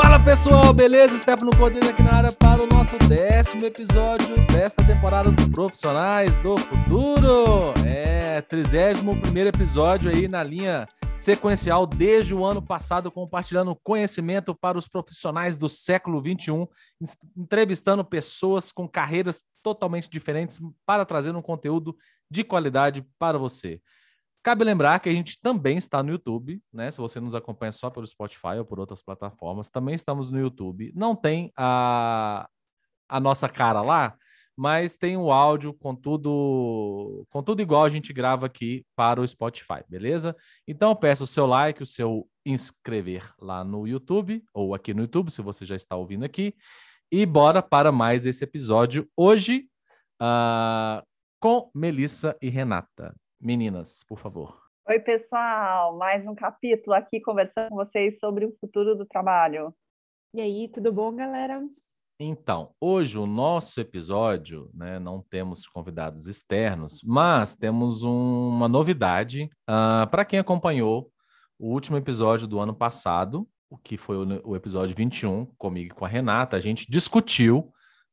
[0.00, 1.18] Fala pessoal, beleza?
[1.18, 6.56] Stefano Cordeiro aqui na área para o nosso décimo episódio desta temporada do Profissionais do
[6.56, 7.74] Futuro.
[7.84, 14.78] É, 31 primeiro episódio aí na linha sequencial desde o ano passado, compartilhando conhecimento para
[14.78, 16.68] os profissionais do século 21,
[17.36, 21.96] entrevistando pessoas com carreiras totalmente diferentes para trazer um conteúdo
[22.30, 23.80] de qualidade para você.
[24.42, 26.90] Cabe lembrar que a gente também está no YouTube, né?
[26.90, 30.92] Se você nos acompanha só pelo Spotify ou por outras plataformas, também estamos no YouTube.
[30.94, 32.48] Não tem a,
[33.08, 34.16] a nossa cara lá,
[34.56, 39.26] mas tem o áudio com tudo, com tudo igual a gente grava aqui para o
[39.26, 40.34] Spotify, beleza?
[40.66, 45.30] Então peço o seu like, o seu inscrever lá no YouTube ou aqui no YouTube,
[45.30, 46.54] se você já está ouvindo aqui.
[47.10, 49.68] E bora para mais esse episódio hoje
[50.20, 51.06] uh,
[51.40, 53.14] com Melissa e Renata.
[53.40, 54.58] Meninas, por favor.
[54.88, 59.72] Oi, pessoal, mais um capítulo aqui conversando com vocês sobre o futuro do trabalho.
[60.34, 61.60] E aí, tudo bom, galera?
[62.18, 69.48] Então, hoje o nosso episódio, né, não temos convidados externos, mas temos um, uma novidade
[69.70, 71.12] uh, para quem acompanhou
[71.56, 75.96] o último episódio do ano passado, o que foi o, o episódio 21, comigo e
[75.96, 77.72] com a Renata, a gente discutiu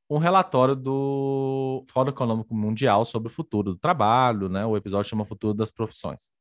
[0.09, 4.65] um relatório do Fórum Econômico Mundial sobre o futuro do trabalho, né?
[4.65, 6.31] O episódio chama Futuro das Profissões.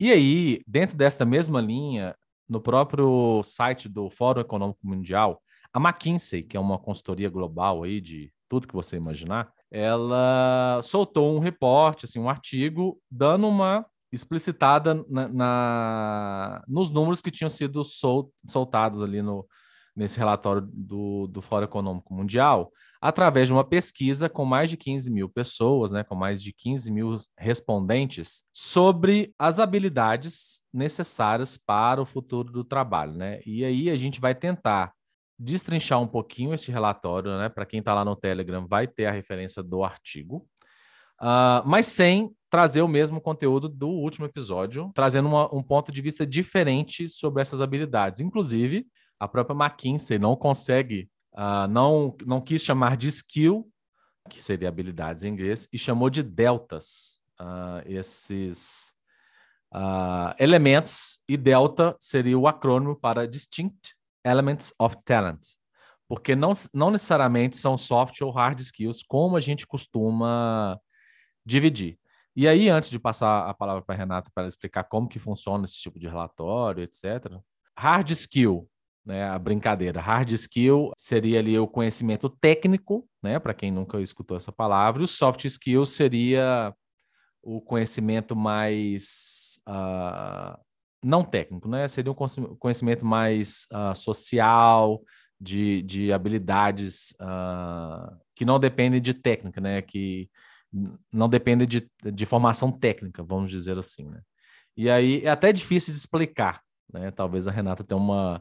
[0.00, 2.14] E aí, dentro desta mesma linha,
[2.48, 5.40] no próprio site do Fórum Econômico Mundial,
[5.72, 11.34] a McKinsey, que é uma consultoria global aí de tudo que você imaginar, ela soltou
[11.34, 17.82] um reporte, assim, um artigo, dando uma explicitada na, na nos números que tinham sido
[17.82, 19.46] sol, soltados ali no,
[19.96, 22.70] nesse relatório do, do Fórum Econômico Mundial,
[23.02, 26.88] através de uma pesquisa com mais de 15 mil pessoas, né, com mais de 15
[26.92, 33.12] mil respondentes, sobre as habilidades necessárias para o futuro do trabalho.
[33.14, 33.40] Né?
[33.44, 34.92] E aí a gente vai tentar
[35.36, 37.48] destrinchar um pouquinho esse relatório, né?
[37.48, 40.46] Para quem está lá no Telegram, vai ter a referência do artigo,
[41.20, 46.00] uh, mas sem trazer o mesmo conteúdo do último episódio, trazendo uma, um ponto de
[46.00, 48.20] vista diferente sobre essas habilidades.
[48.20, 48.86] Inclusive,
[49.18, 53.68] a própria McKinsey não consegue uh, não, não quis chamar de skill,
[54.28, 58.92] que seria habilidades em inglês, e chamou de deltas, uh, esses
[59.74, 63.94] uh, elementos, e delta seria o acrônimo para Distinct
[64.24, 65.40] Elements of Talent,
[66.08, 70.78] porque não, não necessariamente são soft ou hard skills, como a gente costuma
[71.44, 71.98] dividir.
[72.34, 75.64] E aí, antes de passar a palavra para a Renata para explicar como que funciona
[75.64, 77.38] esse tipo de relatório, etc.,
[77.76, 78.68] hard skill
[79.04, 80.00] né, a brincadeira.
[80.00, 85.02] Hard skill seria ali o conhecimento técnico, né, para quem nunca escutou essa palavra.
[85.02, 86.74] O soft skill seria
[87.42, 90.56] o conhecimento mais uh,
[91.04, 91.88] não técnico, né?
[91.88, 95.02] Seria um conhecimento mais uh, social,
[95.42, 99.82] de, de habilidades uh, que não dependem de técnica, né?
[99.82, 100.30] Que
[101.12, 104.20] não dependem de, de formação técnica, vamos dizer assim, né?
[104.76, 106.62] E aí é até difícil de explicar,
[106.92, 107.10] né?
[107.10, 108.40] Talvez a Renata tenha uma,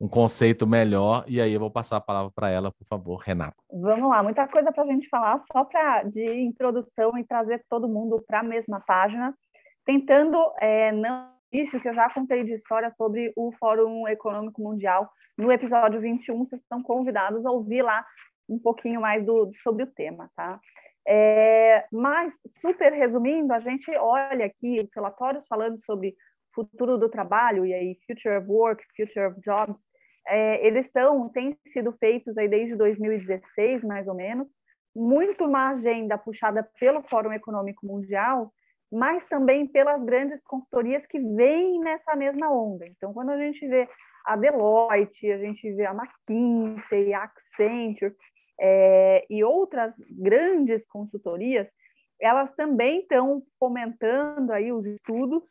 [0.00, 1.24] um conceito melhor.
[1.26, 3.56] E aí eu vou passar a palavra para ela, por favor, Renata.
[3.72, 7.88] Vamos lá, muita coisa para a gente falar, só para de introdução e trazer todo
[7.88, 9.34] mundo para a mesma página,
[9.84, 15.10] tentando é, não isso que eu já contei de história sobre o Fórum Econômico Mundial
[15.36, 18.04] no episódio 21, vocês estão convidados a ouvir lá
[18.48, 20.60] um pouquinho mais do, sobre o tema, tá?
[21.06, 26.14] É, mas, super resumindo, a gente olha aqui os relatórios falando sobre
[26.54, 29.76] futuro do trabalho, e aí Future of Work, Future of Jobs,
[30.28, 34.46] é, eles estão, têm sido feitos aí desde 2016, mais ou menos,
[34.94, 38.52] muito uma agenda puxada pelo Fórum Econômico Mundial,
[38.90, 42.84] mas também pelas grandes consultorias que vêm nessa mesma onda.
[42.86, 43.88] Então, quando a gente vê
[44.24, 48.14] a Deloitte, a gente vê a McKinsey, a Accenture
[48.60, 51.68] é, e outras grandes consultorias,
[52.20, 55.44] elas também estão fomentando aí os estudos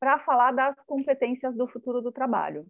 [0.00, 2.66] para falar das competências do futuro do trabalho.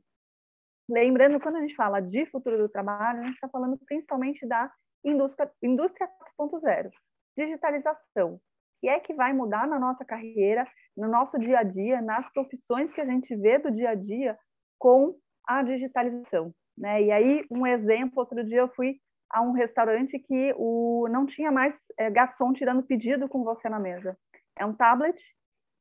[0.88, 4.73] Lembrando, quando a gente fala de futuro do trabalho, a gente está falando principalmente da
[5.05, 6.08] indústria, indústria
[6.40, 6.90] 4.0,
[7.37, 8.40] digitalização,
[8.81, 12.93] que é que vai mudar na nossa carreira, no nosso dia a dia, nas profissões
[12.93, 14.38] que a gente vê do dia a dia
[14.79, 15.14] com
[15.46, 16.55] a digitalização.
[16.76, 17.02] Né?
[17.02, 18.99] E aí, um exemplo, outro dia eu fui
[19.31, 23.79] a um restaurante que o, não tinha mais é, garçom tirando pedido com você na
[23.79, 24.17] mesa.
[24.56, 25.20] É um tablet,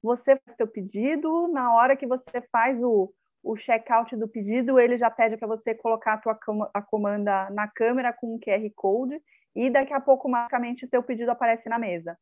[0.04, 3.14] você faz seu pedido, na hora que você faz o,
[3.50, 6.38] o checkout do pedido, ele já pede para você colocar a tua
[6.74, 9.20] a comanda na câmera com um QR Code
[9.56, 12.18] e daqui a pouco, magicamente, o teu pedido aparece na mesa.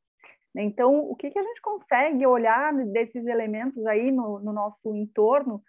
[0.55, 5.61] Então, o que, que a gente consegue olhar desses elementos aí no, no nosso entorno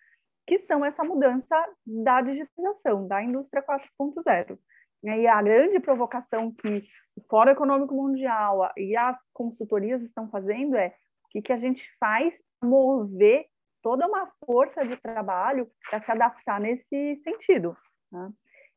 [0.46, 4.56] que são essa mudança da digitalização, da indústria 4.0.
[5.02, 6.84] E a grande provocação que
[7.16, 10.94] o Fórum Econômico Mundial e as consultorias estão fazendo é
[11.24, 13.46] o que, que a gente faz para mover
[13.86, 17.76] toda uma força de trabalho para se adaptar nesse sentido.
[18.10, 18.30] Né?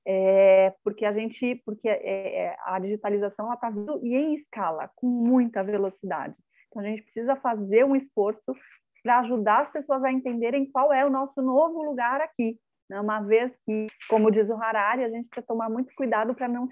[0.06, 5.08] É, porque a gente, porque é, é a digitalização está vindo e em escala, com
[5.08, 6.36] muita velocidade.
[6.68, 8.54] Então a gente precisa fazer um esforço
[9.02, 12.60] para ajudar as pessoas a entenderem qual é o nosso novo lugar aqui.
[12.88, 13.02] Né?
[13.02, 16.70] Uma vez que, como diz o Harari, a gente precisa tomar muito cuidado para não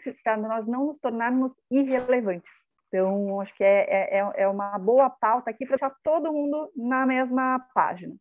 [0.48, 2.52] nós não nos tornarmos irrelevantes.
[2.88, 6.72] Então, acho que é, é, é, é uma boa pauta aqui para deixar todo mundo
[6.76, 8.16] na mesma página.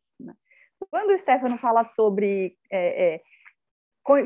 [0.91, 3.23] Quando o Stefano fala sobre é, é,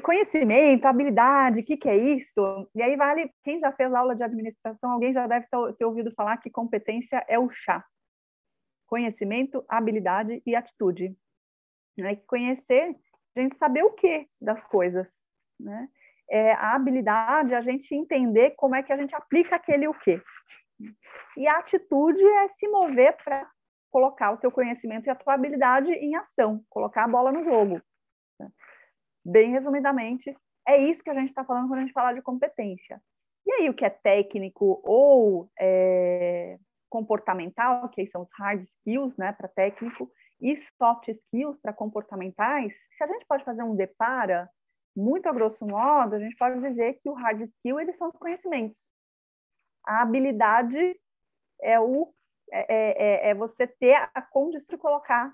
[0.02, 2.68] conhecimento, habilidade, o que, que é isso?
[2.74, 5.46] E aí vale, quem já fez aula de administração, alguém já deve
[5.78, 7.84] ter ouvido falar que competência é o chá
[8.90, 11.16] conhecimento, habilidade e atitude.
[11.96, 12.16] Né?
[12.26, 12.96] Conhecer,
[13.36, 15.06] a gente saber o que das coisas.
[15.58, 15.88] Né?
[16.28, 20.20] É, a habilidade a gente entender como é que a gente aplica aquele o que.
[21.36, 23.48] E a atitude é se mover para
[23.90, 27.80] colocar o teu conhecimento e a tua habilidade em ação, colocar a bola no jogo.
[29.24, 30.34] Bem resumidamente,
[30.66, 33.02] é isso que a gente está falando quando a gente fala de competência.
[33.46, 36.58] E aí, o que é técnico ou é,
[36.88, 40.10] comportamental, que são os hard skills, né, para técnico,
[40.40, 44.48] e soft skills para comportamentais, se a gente pode fazer um depara,
[44.96, 48.16] muito a grosso modo, a gente pode dizer que o hard skill eles são os
[48.16, 48.76] conhecimentos.
[49.86, 50.98] A habilidade
[51.62, 52.12] é o
[52.52, 55.32] é, é, é, é você ter a condição de colocar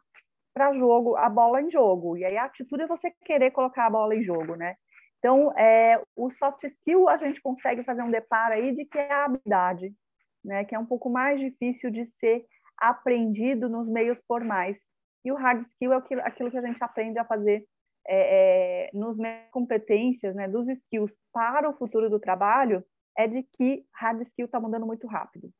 [0.54, 2.16] para jogo a bola em jogo.
[2.16, 4.76] E aí a atitude é você querer colocar a bola em jogo, né?
[5.18, 9.12] Então, é, o soft skill a gente consegue fazer um deparo aí de que é
[9.12, 9.92] a habilidade
[10.46, 12.46] né, que é um pouco mais difícil de ser
[12.78, 14.78] aprendido nos meios formais.
[15.24, 17.66] E o hard skill é aquilo, aquilo que a gente aprende a fazer
[18.06, 22.84] é, é, nos meios competências, né, dos skills para o futuro do trabalho,
[23.18, 25.50] é de que hard skill está mudando muito rápido.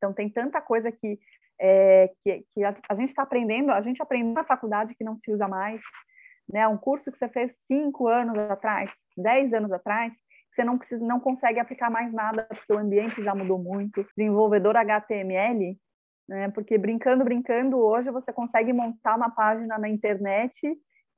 [0.00, 1.18] Então, tem tanta coisa que,
[1.60, 5.14] é, que, que a, a, gente está aprendendo, a gente aprende na faculdade que não
[5.18, 5.78] se usa mais,
[6.50, 6.66] né?
[6.66, 10.10] Um curso que você fez cinco anos atrás, dez anos atrás,
[10.54, 14.06] você não, precisa, não consegue aplicar mais nada, porque o ambiente já mudou muito.
[14.16, 15.78] Desenvolvedor HTML,
[16.26, 20.56] né, porque brincando, brincando, hoje você consegue montar uma página na internet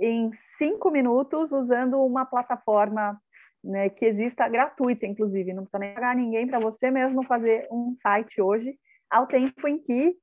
[0.00, 3.17] em cinco minutos usando uma plataforma
[3.62, 7.94] né, que exista gratuita, inclusive, não precisa nem pagar ninguém para você mesmo fazer um
[7.94, 8.76] site hoje,
[9.08, 10.16] ao tempo em que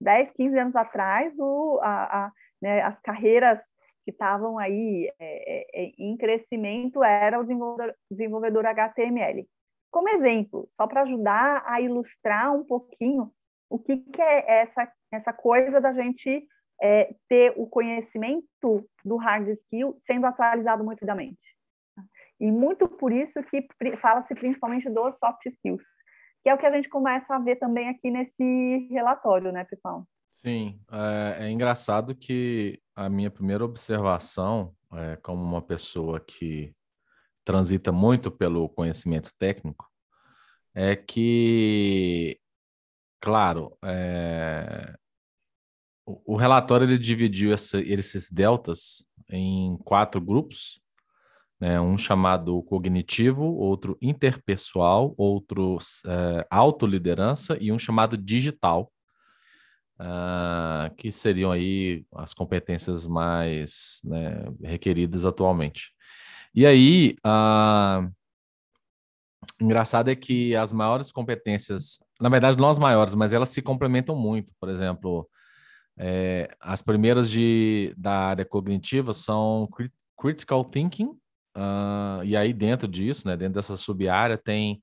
[0.00, 3.58] 10, 15 anos atrás o, a, a, né, as carreiras
[4.04, 5.24] que estavam aí é,
[5.78, 9.48] é, é, em crescimento era o desenvolvedor, desenvolvedor HTML.
[9.90, 13.32] Como exemplo, só para ajudar a ilustrar um pouquinho
[13.70, 16.46] o que, que é essa, essa coisa da gente
[16.82, 21.53] é, ter o conhecimento do hard skill sendo atualizado muito rapidamente.
[22.40, 23.66] E muito por isso que
[24.00, 25.82] fala-se principalmente dos soft skills,
[26.42, 30.06] que é o que a gente começa a ver também aqui nesse relatório, né, pessoal?
[30.34, 36.74] Sim, é, é engraçado que a minha primeira observação, é, como uma pessoa que
[37.44, 39.88] transita muito pelo conhecimento técnico,
[40.74, 42.38] é que,
[43.20, 44.94] claro, é,
[46.04, 50.80] o, o, relatório ele dividiu essa, esses deltas em quatro grupos,
[51.64, 58.92] né, um chamado cognitivo, outro interpessoal, outro é, autoliderança e um chamado digital
[59.98, 65.90] uh, que seriam aí as competências mais né, requeridas atualmente.
[66.54, 68.12] E aí, uh,
[69.58, 74.14] engraçado é que as maiores competências, na verdade não as maiores, mas elas se complementam
[74.14, 74.52] muito.
[74.60, 75.26] Por exemplo,
[75.96, 79.66] é, as primeiras de, da área cognitiva são
[80.18, 81.18] critical thinking,
[81.56, 84.82] uh, e aí dentro disso, né, dentro dessa sub-área, tem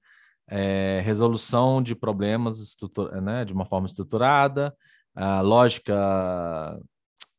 [0.49, 2.75] é, resolução de problemas
[3.21, 4.75] né, de uma forma estruturada,
[5.15, 6.79] a lógica,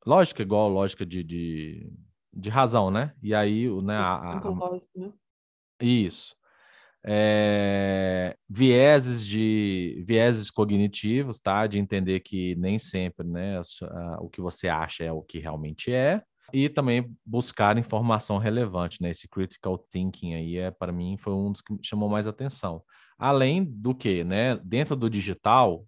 [0.07, 1.93] lógica igual lógica de, de,
[2.33, 3.13] de razão, né?
[3.23, 3.97] E aí, né?
[3.97, 4.41] A, a,
[4.95, 5.13] né?
[5.81, 6.35] Isso.
[7.05, 11.67] É, vieses de vieses cognitivos, tá?
[11.67, 13.61] De entender que nem sempre, né?
[14.21, 16.23] O que você acha é o que realmente é.
[16.53, 19.11] E também buscar informação relevante, né?
[19.11, 22.83] Esse critical thinking aí é para mim foi um dos que chamou mais atenção.
[23.19, 24.57] Além do que, né?
[24.65, 25.87] Dentro do digital,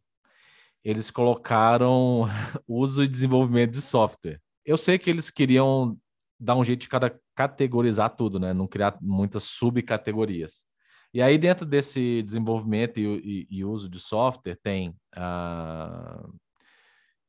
[0.83, 2.25] eles colocaram
[2.69, 4.41] uso e desenvolvimento de software.
[4.65, 5.97] Eu sei que eles queriam
[6.39, 8.53] dar um jeito de cada categorizar tudo, né?
[8.53, 10.65] Não criar muitas subcategorias.
[11.13, 16.35] E aí, dentro desse desenvolvimento e, e, e uso de software, tem uh,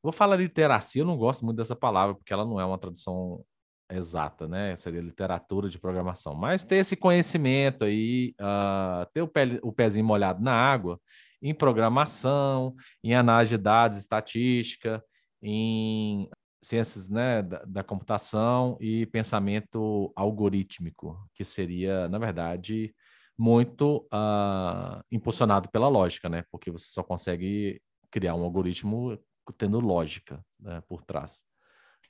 [0.06, 3.44] Vou falar literacia, eu não gosto muito dessa palavra, porque ela não é uma tradução
[3.92, 4.76] exata, né?
[4.76, 6.36] Seria literatura de programação.
[6.36, 11.02] Mas ter esse conhecimento aí, uh, ter o, pé, o pezinho molhado na água,
[11.42, 15.04] em programação, em análise de dados, estatística,
[15.42, 16.30] em
[16.64, 22.94] ciências né, da, da, computação e pensamento algorítmico, que seria, na verdade,
[23.36, 26.44] muito uh, impulsionado pela lógica, né?
[26.52, 27.82] Porque você só consegue
[28.12, 29.18] criar um algoritmo
[29.54, 31.44] tendo lógica né, por trás.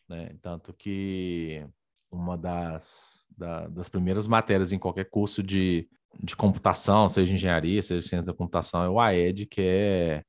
[0.07, 0.35] Né?
[0.41, 1.65] Tanto que
[2.11, 5.87] uma das, da, das primeiras matérias em qualquer curso de,
[6.21, 10.23] de computação, seja engenharia, seja ciência da computação, é o AED, que é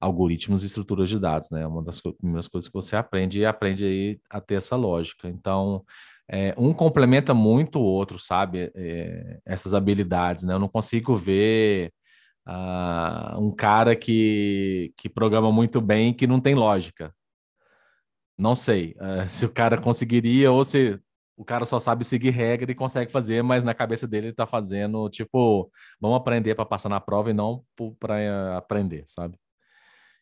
[0.00, 1.66] algoritmos e estruturas de dados, né?
[1.66, 5.28] Uma das primeiras coisas que você aprende e aprende aí a ter essa lógica.
[5.28, 5.82] Então,
[6.28, 8.70] é, um complementa muito o outro, sabe?
[8.74, 10.54] É, essas habilidades, né?
[10.54, 11.92] Eu não consigo ver
[12.46, 17.14] uh, um cara que, que programa muito bem que não tem lógica.
[18.38, 20.98] Não sei uh, se o cara conseguiria ou se
[21.36, 24.46] o cara só sabe seguir regra e consegue fazer, mas na cabeça dele ele está
[24.46, 25.70] fazendo tipo,
[26.00, 27.64] vamos aprender para passar na prova e não
[27.98, 29.36] para aprender, sabe?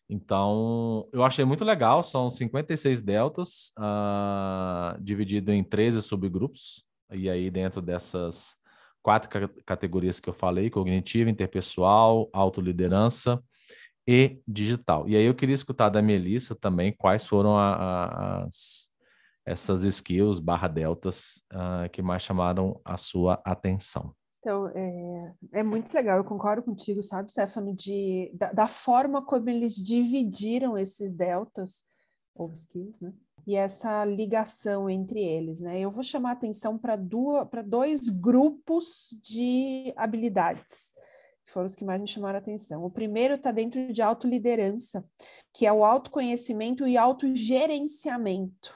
[0.09, 7.51] Então, eu achei muito legal, são 56 deltas, uh, dividido em 13 subgrupos, e aí
[7.51, 8.57] dentro dessas
[9.03, 13.43] quatro categorias que eu falei: cognitiva, interpessoal, autoliderança
[14.07, 15.09] e digital.
[15.09, 18.91] E aí eu queria escutar da Melissa também quais foram a, a, as,
[19.45, 24.15] essas skills barra deltas uh, que mais chamaram a sua atenção.
[24.41, 29.49] Então, é, é, muito legal, eu concordo contigo, sabe, Stefano, de, da, da forma como
[29.49, 31.85] eles dividiram esses deltas,
[32.35, 33.13] ou skills, né?
[33.47, 35.61] E essa ligação entre eles.
[35.61, 35.81] Né?
[35.81, 36.97] Eu vou chamar atenção para
[37.63, 40.93] dois grupos de habilidades,
[41.47, 42.85] que foram os que mais me chamaram a atenção.
[42.85, 45.05] O primeiro está dentro de autoliderança,
[45.53, 48.75] que é o autoconhecimento e autogerenciamento.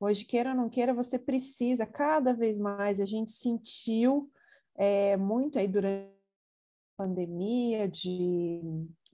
[0.00, 4.30] Hoje, queira ou não queira, você precisa cada vez mais, a gente sentiu
[4.76, 6.12] é, muito aí durante
[6.96, 8.60] pandemia, de,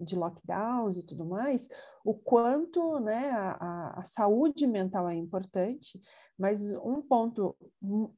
[0.00, 1.68] de lockdowns e tudo mais,
[2.04, 6.00] o quanto né, a, a saúde mental é importante,
[6.38, 7.56] mas um ponto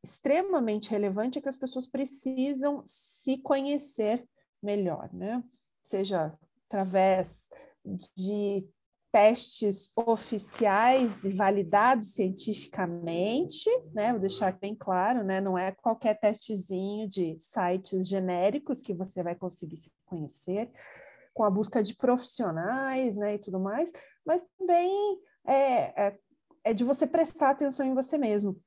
[0.02, 4.24] extremamente relevante é que as pessoas precisam se conhecer
[4.62, 5.42] melhor, né?
[5.82, 6.32] Seja
[6.68, 7.50] através
[8.16, 8.64] de
[9.12, 14.10] testes oficiais e validados cientificamente, né?
[14.10, 15.38] Vou deixar bem claro, né?
[15.38, 20.70] Não é qualquer testezinho de sites genéricos que você vai conseguir se conhecer,
[21.32, 23.34] com a busca de profissionais, né?
[23.34, 23.92] E tudo mais,
[24.24, 26.18] mas também é, é,
[26.64, 28.58] é de você prestar atenção em você mesmo.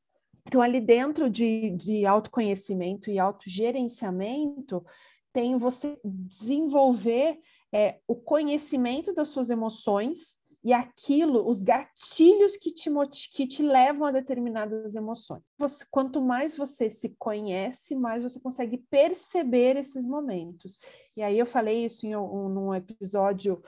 [0.48, 4.86] Então, ali dentro de, de autoconhecimento e autogerenciamento,
[5.34, 7.40] tem você desenvolver
[7.76, 12.90] é o conhecimento das suas emoções e aquilo, os gatilhos que te,
[13.32, 15.44] que te levam a determinadas emoções.
[15.60, 20.80] Você, quanto mais você se conhece, mais você consegue perceber esses momentos.
[21.16, 23.62] E aí eu falei isso em um, num episódio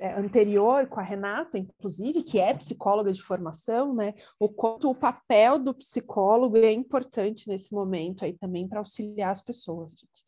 [0.00, 4.12] é, anterior com a Renata, inclusive, que é psicóloga de formação, né?
[4.36, 9.40] O quanto o papel do psicólogo é importante nesse momento aí também para auxiliar as
[9.40, 9.92] pessoas.
[9.92, 10.24] Gente.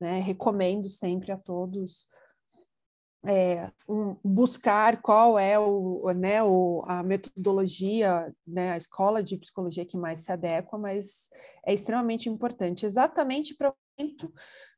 [0.00, 0.18] Né?
[0.18, 2.08] Recomendo sempre a todos
[3.24, 9.86] é, um, buscar qual é o, né, o, a metodologia, né, a escola de psicologia
[9.86, 11.28] que mais se adequa, mas
[11.64, 13.72] é extremamente importante, exatamente para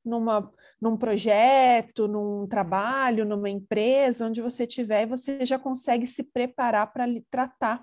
[0.05, 6.93] numa num projeto, num trabalho, numa empresa, onde você estiver, você já consegue se preparar
[6.93, 7.83] para tratar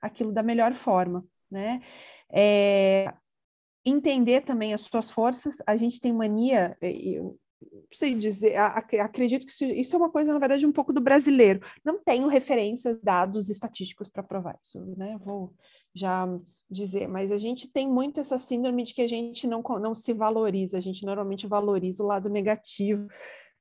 [0.00, 1.80] aquilo da melhor forma, né?
[2.32, 3.12] É,
[3.84, 5.58] entender também as suas forças.
[5.66, 7.38] A gente tem mania, eu,
[7.92, 11.60] sei dizer, acredito que isso é uma coisa, na verdade, um pouco do brasileiro.
[11.84, 15.16] Não tenho referências, dados estatísticos para provar isso, né?
[15.22, 15.52] Vou
[15.94, 16.26] já
[16.68, 20.12] dizer, mas a gente tem muito essa síndrome de que a gente não, não se
[20.12, 23.06] valoriza, a gente normalmente valoriza o lado negativo.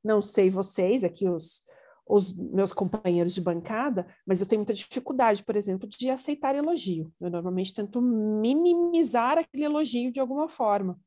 [0.04, 1.62] Não sei vocês, aqui os,
[2.06, 7.12] os meus companheiros de bancada, mas eu tenho muita dificuldade, por exemplo, de aceitar elogio.
[7.20, 11.00] Eu normalmente tento minimizar aquele elogio de alguma forma.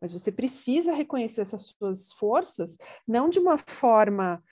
[0.00, 2.76] Mas você precisa reconhecer essas suas forças,
[3.06, 4.42] não de uma forma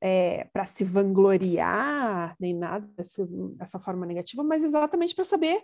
[0.00, 3.26] é, para se vangloriar, nem nada dessa,
[3.56, 5.62] dessa forma negativa, mas exatamente para saber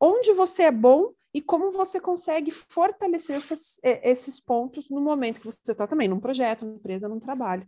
[0.00, 5.46] onde você é bom e como você consegue fortalecer essas, esses pontos no momento que
[5.46, 7.66] você está também, num projeto, numa empresa, num trabalho.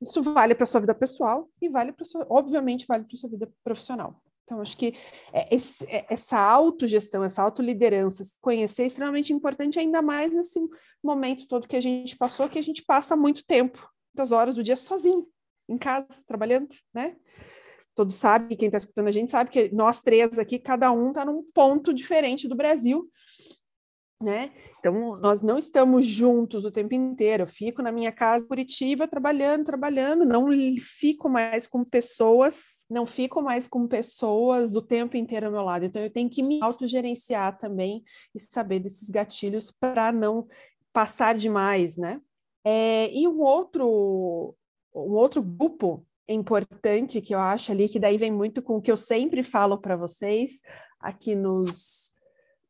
[0.00, 3.50] Isso vale para sua vida pessoal e vale para sua, obviamente, vale para sua vida
[3.64, 4.20] profissional.
[4.44, 4.94] Então, acho que
[5.32, 10.60] é, esse, é, essa autogestão, essa autoliderança, conhecer é extremamente importante, ainda mais nesse
[11.02, 14.62] momento todo que a gente passou, que a gente passa muito tempo, muitas horas do
[14.62, 15.26] dia sozinho,
[15.68, 17.16] em casa, trabalhando, né?
[17.96, 21.24] todos sabem, quem está escutando a gente sabe que nós três aqui, cada um está
[21.24, 23.10] num ponto diferente do Brasil,
[24.22, 24.50] né?
[24.78, 27.42] Então, nós não estamos juntos o tempo inteiro.
[27.42, 30.48] Eu fico na minha casa, Curitiba, trabalhando, trabalhando, não
[30.80, 35.84] fico mais com pessoas, não fico mais com pessoas o tempo inteiro ao meu lado.
[35.84, 38.02] Então, eu tenho que me autogerenciar também
[38.34, 40.46] e saber desses gatilhos para não
[40.92, 42.20] passar demais, né?
[42.64, 44.56] É, e um outro,
[44.94, 48.90] um outro grupo importante que eu acho ali, que daí vem muito com o que
[48.90, 50.62] eu sempre falo para vocês
[50.98, 52.15] aqui nos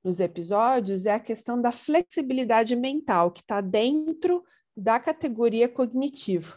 [0.06, 4.44] nos episódios é a questão da flexibilidade mental, que está dentro
[4.76, 6.56] da categoria cognitivo,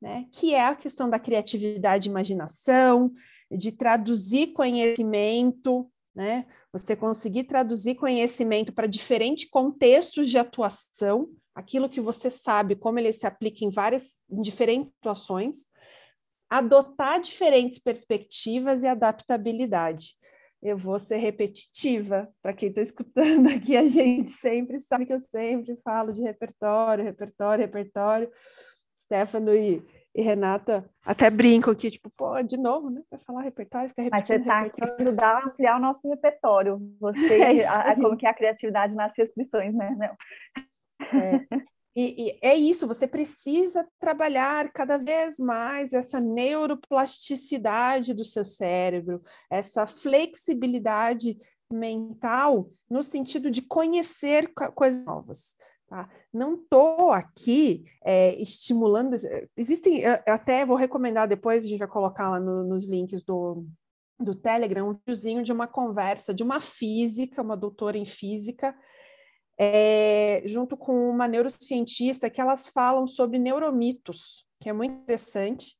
[0.00, 0.26] né?
[0.32, 3.12] que é a questão da criatividade e imaginação,
[3.50, 6.46] de traduzir conhecimento, né?
[6.72, 13.12] você conseguir traduzir conhecimento para diferentes contextos de atuação, aquilo que você sabe, como ele
[13.12, 15.66] se aplica em várias, em diferentes situações,
[16.48, 20.16] adotar diferentes perspectivas e adaptabilidade
[20.62, 22.28] eu vou ser repetitiva.
[22.42, 27.04] Para quem está escutando aqui, a gente sempre sabe que eu sempre falo de repertório,
[27.04, 28.30] repertório, repertório.
[28.96, 29.82] Stefano e,
[30.14, 33.00] e Renata até brincam aqui, tipo, pô, de novo, né?
[33.10, 34.20] Vai falar repertório, fica repetindo.
[34.20, 36.78] Mas você está aqui para ajudar a ampliar o nosso repertório.
[37.00, 39.96] Você, é a, como que a criatividade nas restrições, né?
[39.96, 41.18] Não.
[41.18, 41.46] É.
[41.96, 49.22] E, e, é isso, você precisa trabalhar cada vez mais essa neuroplasticidade do seu cérebro,
[49.50, 51.36] essa flexibilidade
[51.70, 55.56] mental, no sentido de conhecer coisas novas.
[55.88, 56.08] Tá?
[56.32, 59.16] Não estou aqui é, estimulando.
[59.56, 63.64] Existem, até vou recomendar depois, a gente vai colocar lá no, nos links do,
[64.20, 68.76] do Telegram, um videozinho de uma conversa de uma física, uma doutora em física,
[69.58, 75.76] é, junto com uma neurocientista, que elas falam sobre neuromitos, que é muito interessante.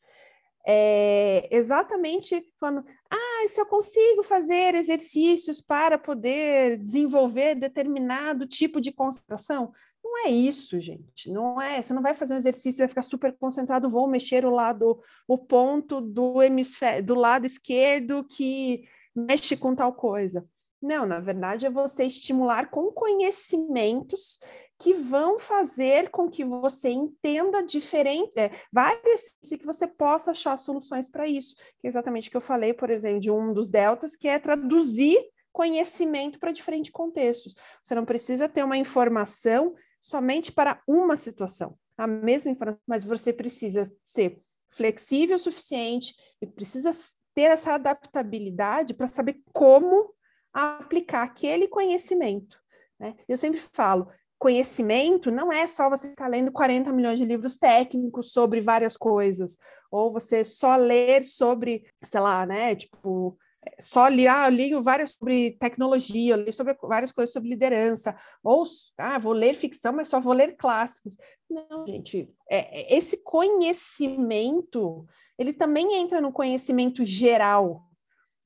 [0.66, 8.92] É, exatamente falando, ah, se eu consigo fazer exercícios para poder desenvolver determinado tipo de
[8.92, 9.72] concentração,
[10.04, 11.30] não é isso, gente.
[11.30, 11.80] Não é.
[11.80, 13.88] Você não vai fazer um exercício e vai ficar super concentrado.
[13.88, 19.92] Vou mexer o lado, o ponto do hemisfério, do lado esquerdo que mexe com tal
[19.92, 20.46] coisa.
[20.80, 24.38] Não, na verdade é você estimular com conhecimentos
[24.78, 30.56] que vão fazer com que você entenda diferente, é, várias e que você possa achar
[30.56, 31.56] soluções para isso.
[31.80, 34.38] Que é exatamente o que eu falei, por exemplo, de um dos deltas, que é
[34.38, 35.18] traduzir
[35.50, 37.56] conhecimento para diferentes contextos.
[37.82, 43.32] Você não precisa ter uma informação somente para uma situação, a mesma informação, mas você
[43.32, 46.92] precisa ser flexível o suficiente e precisa
[47.34, 50.14] ter essa adaptabilidade para saber como
[50.52, 52.60] aplicar aquele conhecimento.
[52.98, 53.14] Né?
[53.28, 54.08] Eu sempre falo,
[54.38, 59.58] conhecimento não é só você ficar lendo 40 milhões de livros técnicos sobre várias coisas,
[59.90, 63.36] ou você só ler sobre, sei lá, né, tipo,
[63.78, 68.16] só li, ah, eu li várias sobre tecnologia, eu li sobre várias coisas sobre liderança,
[68.42, 68.64] ou
[68.96, 71.12] ah, vou ler ficção, mas só vou ler clássicos.
[71.50, 75.06] Não, gente, é, é esse conhecimento,
[75.38, 77.87] ele também entra no conhecimento geral,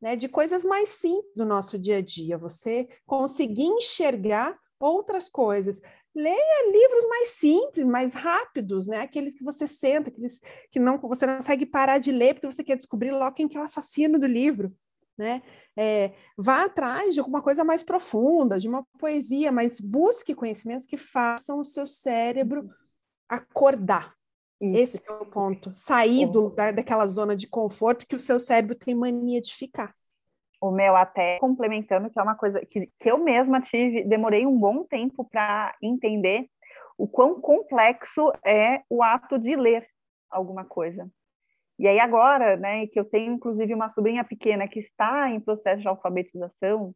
[0.02, 5.80] né, de coisas mais simples do nosso dia a dia, você conseguir enxergar outras coisas.
[6.14, 8.98] Leia livros mais simples, mais rápidos, né?
[8.98, 12.64] Aqueles que você senta, aqueles que não você não consegue parar de ler porque você
[12.64, 14.74] quer descobrir logo quem que é o assassino do livro,
[15.16, 15.40] né?
[15.74, 20.96] É, vá atrás de alguma coisa mais profunda, de uma poesia, mas busque conhecimentos que
[20.98, 22.68] façam o seu cérebro
[23.28, 24.14] acordar,
[24.62, 24.98] isso.
[24.98, 25.72] Esse é o ponto.
[25.72, 29.94] Sair do, da, daquela zona de conforto que o seu cérebro tem mania de ficar.
[30.60, 34.56] O meu, até complementando, que é uma coisa que, que eu mesma tive, demorei um
[34.56, 36.46] bom tempo para entender
[36.96, 39.84] o quão complexo é o ato de ler
[40.30, 41.10] alguma coisa.
[41.78, 45.80] E aí agora, né, que eu tenho inclusive uma sobrinha pequena que está em processo
[45.80, 46.94] de alfabetização,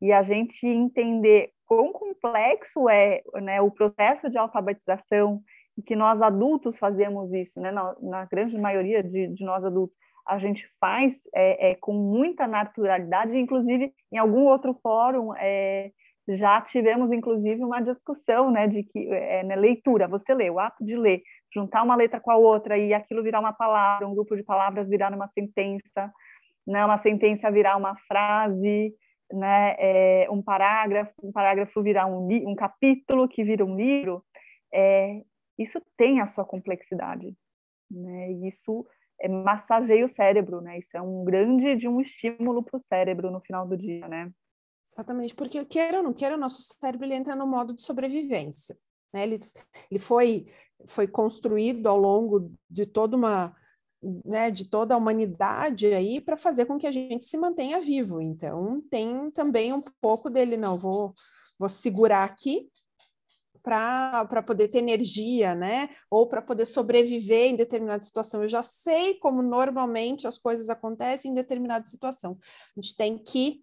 [0.00, 5.42] e a gente entender quão complexo é né, o processo de alfabetização
[5.82, 7.70] que nós adultos fazemos isso, né?
[7.70, 12.46] na, na grande maioria de, de, nós adultos, a gente faz é, é, com muita
[12.46, 15.92] naturalidade, inclusive em algum outro fórum é,
[16.28, 20.84] já tivemos inclusive uma discussão né, de que é, né, leitura, você lê, o ato
[20.84, 24.34] de ler, juntar uma letra com a outra e aquilo virar uma palavra, um grupo
[24.34, 26.12] de palavras virar uma sentença,
[26.66, 28.92] né, uma sentença virar uma frase,
[29.32, 34.24] né, é, um parágrafo, um parágrafo virar um, um capítulo que vira um livro,
[34.72, 35.22] é,
[35.58, 37.36] isso tem a sua complexidade,
[37.90, 38.32] né?
[38.32, 38.86] Isso
[39.20, 40.78] é, massageia o cérebro, né?
[40.78, 44.30] Isso é um grande de um estímulo para o cérebro no final do dia, né?
[44.88, 48.76] Exatamente, porque queira ou não queira, o nosso cérebro ele entra no modo de sobrevivência.
[49.12, 49.24] Né?
[49.24, 49.38] Ele,
[49.90, 50.46] ele foi,
[50.86, 53.54] foi construído ao longo de toda uma
[54.24, 58.20] né, de toda a humanidade aí para fazer com que a gente se mantenha vivo.
[58.20, 61.12] Então, tem também um pouco dele, não, vou,
[61.58, 62.68] vou segurar aqui
[63.66, 65.90] para poder ter energia, né?
[66.08, 68.44] Ou para poder sobreviver em determinada situação.
[68.44, 72.38] Eu já sei como normalmente as coisas acontecem em determinada situação.
[72.76, 73.60] A gente tem que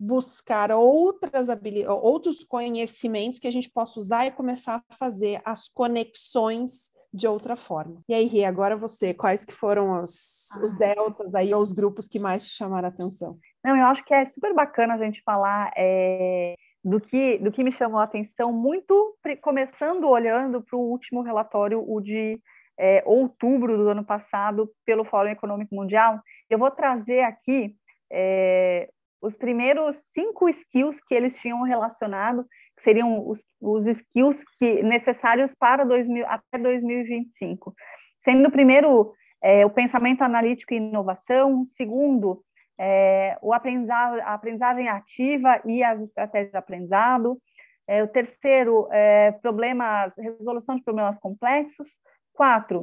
[0.00, 5.68] buscar outras habilidades, outros conhecimentos que a gente possa usar e começar a fazer as
[5.68, 8.02] conexões de outra forma.
[8.08, 10.78] E aí, Ri, agora você, quais que foram os, os ah.
[10.78, 13.38] deltas aí, ou os grupos que mais te chamaram a atenção?
[13.62, 17.64] Não, eu acho que é super bacana a gente falar é, do, que, do que
[17.64, 22.38] me chamou a atenção, muito começando olhando para o último relatório, o de
[22.78, 26.20] é, outubro do ano passado, pelo Fórum Econômico Mundial.
[26.50, 27.74] Eu vou trazer aqui
[28.12, 28.90] é,
[29.22, 32.44] os primeiros cinco skills que eles tinham relacionado,
[32.76, 37.74] que seriam os, os skills que, necessários para 2000, até 2025.
[38.22, 42.42] Sendo o primeiro é, o pensamento analítico e inovação, segundo,
[42.78, 47.38] é, o aprendizagem, a aprendizagem ativa e as estratégias de aprendizado,
[47.86, 51.88] é, o terceiro, é, problemas, resolução de problemas complexos,
[52.32, 52.82] quatro,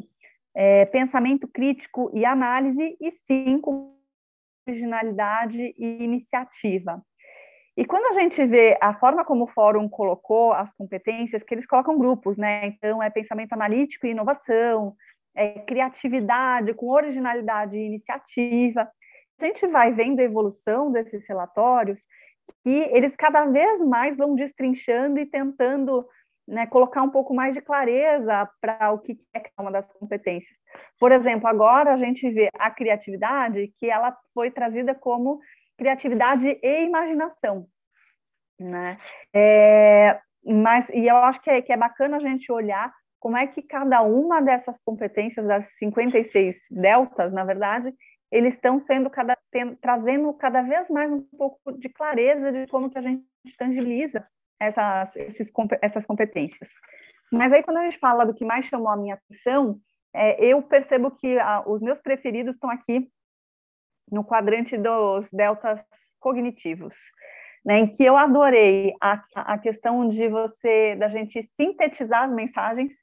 [0.55, 3.97] é, pensamento crítico e análise, e cinco,
[4.67, 7.01] originalidade e iniciativa.
[7.75, 11.65] E quando a gente vê a forma como o fórum colocou as competências, que eles
[11.65, 12.67] colocam grupos, né?
[12.67, 14.93] Então, é pensamento analítico e inovação,
[15.33, 18.89] é criatividade com originalidade e iniciativa.
[19.41, 22.05] A gente vai vendo a evolução desses relatórios
[22.63, 26.05] que eles cada vez mais vão destrinchando e tentando
[26.47, 30.55] né, colocar um pouco mais de clareza para o que é cada uma das competências.
[30.99, 35.39] Por exemplo, agora a gente vê a criatividade, que ela foi trazida como
[35.77, 37.65] criatividade e imaginação,
[38.59, 38.99] né?
[39.33, 43.47] É, mas, e eu acho que é, que é bacana a gente olhar como é
[43.47, 47.93] que cada uma dessas competências, das 56 deltas, na verdade,
[48.31, 52.89] eles estão sendo cada, tem, trazendo cada vez mais um pouco de clareza de como
[52.89, 53.25] que a gente
[53.57, 54.25] tangibiliza
[54.59, 56.69] essas, esses, essas competências.
[57.31, 59.79] Mas aí, quando a gente fala do que mais chamou a minha atenção,
[60.13, 63.09] é, eu percebo que a, os meus preferidos estão aqui
[64.11, 65.79] no quadrante dos deltas
[66.19, 66.95] cognitivos,
[67.65, 72.93] né, em que eu adorei a, a questão de você, da gente sintetizar as mensagens,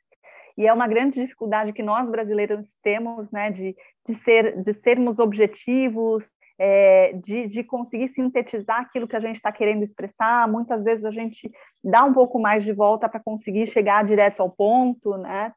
[0.58, 5.20] e é uma grande dificuldade que nós brasileiros temos, né, de, de, ser, de sermos
[5.20, 6.24] objetivos,
[6.58, 10.48] é, de, de conseguir sintetizar aquilo que a gente está querendo expressar.
[10.48, 11.48] Muitas vezes a gente
[11.84, 15.52] dá um pouco mais de volta para conseguir chegar direto ao ponto, né?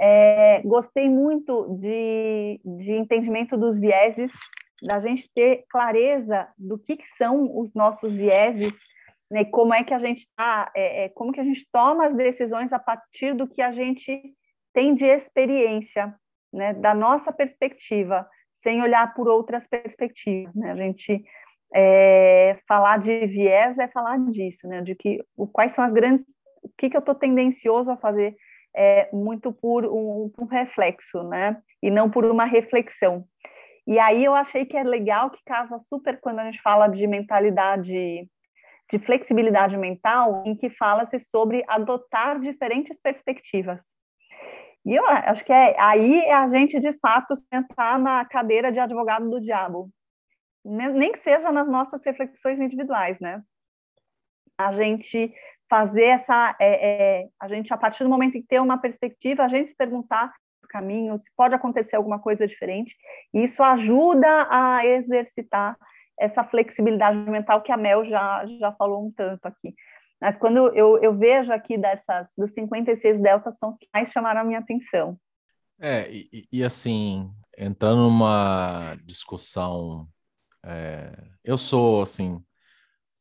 [0.00, 4.32] É, gostei muito de, de entendimento dos vieses,
[4.82, 8.72] da gente ter clareza do que, que são os nossos vieses,
[9.30, 12.14] né, como é que a gente está, é, é, como que a gente toma as
[12.14, 14.34] decisões a partir do que a gente
[14.76, 16.14] tem de experiência,
[16.52, 18.28] né, da nossa perspectiva
[18.62, 20.72] sem olhar por outras perspectivas, né?
[20.72, 21.24] A gente
[21.74, 24.82] é, falar de viés é falar disso, né?
[24.82, 26.26] De que o, quais são as grandes,
[26.62, 28.36] o que, que eu estou tendencioso a fazer
[28.76, 31.56] é, muito por um, um, reflexo, né?
[31.82, 33.24] E não por uma reflexão.
[33.86, 37.06] E aí eu achei que é legal que casa super quando a gente fala de
[37.06, 38.28] mentalidade,
[38.90, 43.95] de flexibilidade mental, em que fala-se sobre adotar diferentes perspectivas.
[44.86, 48.78] E eu acho que é, aí é a gente, de fato, sentar na cadeira de
[48.78, 49.90] advogado do diabo.
[50.64, 53.42] Nem que seja nas nossas reflexões individuais, né?
[54.56, 55.34] A gente
[55.68, 56.56] fazer essa...
[56.60, 59.70] É, é, a gente, a partir do momento em que ter uma perspectiva, a gente
[59.70, 62.96] se perguntar o caminho, se pode acontecer alguma coisa diferente.
[63.34, 65.76] E isso ajuda a exercitar
[66.18, 69.74] essa flexibilidade mental que a Mel já, já falou um tanto aqui.
[70.20, 74.40] Mas quando eu, eu vejo aqui dessas, dos 56 deltas, são os que mais chamaram
[74.40, 75.18] a minha atenção.
[75.78, 80.08] É, e, e assim, entrando numa discussão,
[80.64, 81.12] é,
[81.44, 82.42] eu sou, assim,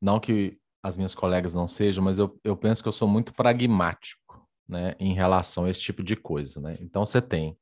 [0.01, 3.33] não que as minhas colegas não sejam, mas eu, eu penso que eu sou muito
[3.33, 6.77] pragmático, né, em relação a esse tipo de coisa, né?
[6.79, 7.57] Então, você tem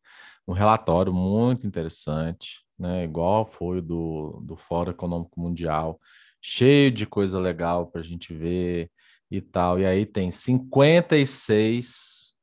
[0.48, 6.00] um relatório muito interessante, né, igual foi do, do Fórum Econômico Mundial,
[6.41, 8.91] cheio de coisa legal para a gente ver,
[9.34, 9.80] e tal.
[9.80, 12.34] E aí tem 56,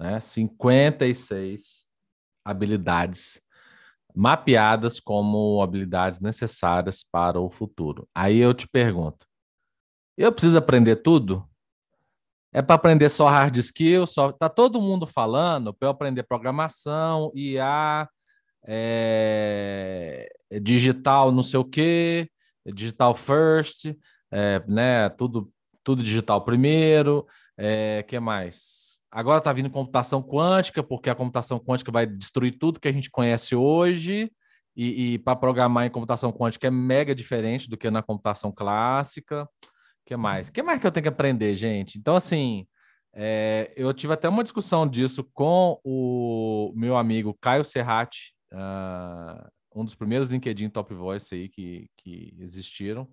[0.00, 0.20] né?
[0.20, 1.88] 56
[2.44, 3.42] habilidades
[4.14, 8.08] mapeadas como habilidades necessárias para o futuro.
[8.14, 9.26] Aí eu te pergunto:
[10.16, 11.44] eu preciso aprender tudo?
[12.52, 14.10] É para aprender só hard skills?
[14.10, 18.08] Só tá todo mundo falando para eu aprender programação, IA,
[18.64, 20.28] é,
[20.62, 22.30] digital, não sei o quê,
[22.72, 23.86] digital first,
[24.30, 25.08] é, né?
[25.10, 25.52] Tudo
[25.84, 28.94] tudo digital primeiro, é, que mais?
[29.14, 33.08] agora está vindo computação quântica, porque a computação quântica vai destruir tudo que a gente
[33.08, 34.28] conhece hoje,
[34.76, 39.48] e, e para programar em computação quântica é mega diferente do que na computação clássica.
[40.04, 40.50] Que mais?
[40.50, 41.96] Que mais que eu tenho que aprender, gente?
[41.96, 42.66] Então, assim,
[43.14, 49.84] é, eu tive até uma discussão disso com o meu amigo Caio Serrati, uh, um
[49.84, 53.08] dos primeiros LinkedIn Top Voice aí que, que existiram,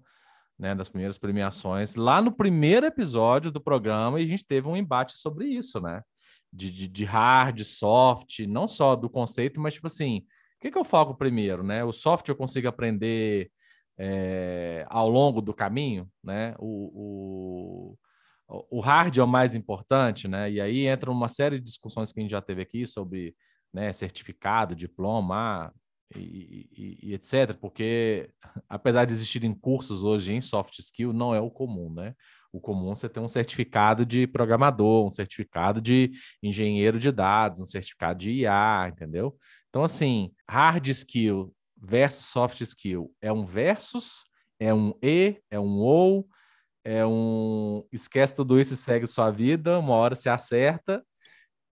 [0.62, 4.78] né, das primeiras premiações, lá no primeiro episódio do programa, e a gente teve um
[4.78, 6.04] embate sobre isso, né?
[6.54, 10.78] De, de, de hard, soft, não só do conceito, mas tipo assim, o que, que
[10.78, 11.84] eu foco primeiro, né?
[11.84, 13.50] O soft eu consigo aprender
[13.97, 16.54] é, ao longo do caminho, né?
[16.60, 17.97] O, o
[18.69, 20.52] o hard é o mais importante, né?
[20.52, 23.34] E aí entra uma série de discussões que a gente já teve aqui sobre
[23.74, 25.74] né, certificado, diploma
[26.15, 27.54] e, e, e, etc.
[27.60, 28.30] Porque,
[28.69, 32.15] apesar de existirem cursos hoje em soft skill, não é o comum, né?
[32.54, 36.12] O comum é você ter um certificado de programador, um certificado de
[36.43, 39.38] engenheiro de dados, um certificado de IA, entendeu?
[39.69, 44.26] Então, assim, hard skill versus soft skill é um versus,
[44.60, 46.28] é um e, é um ou,
[46.84, 51.04] é um esquece tudo isso e segue sua vida, uma hora se acerta.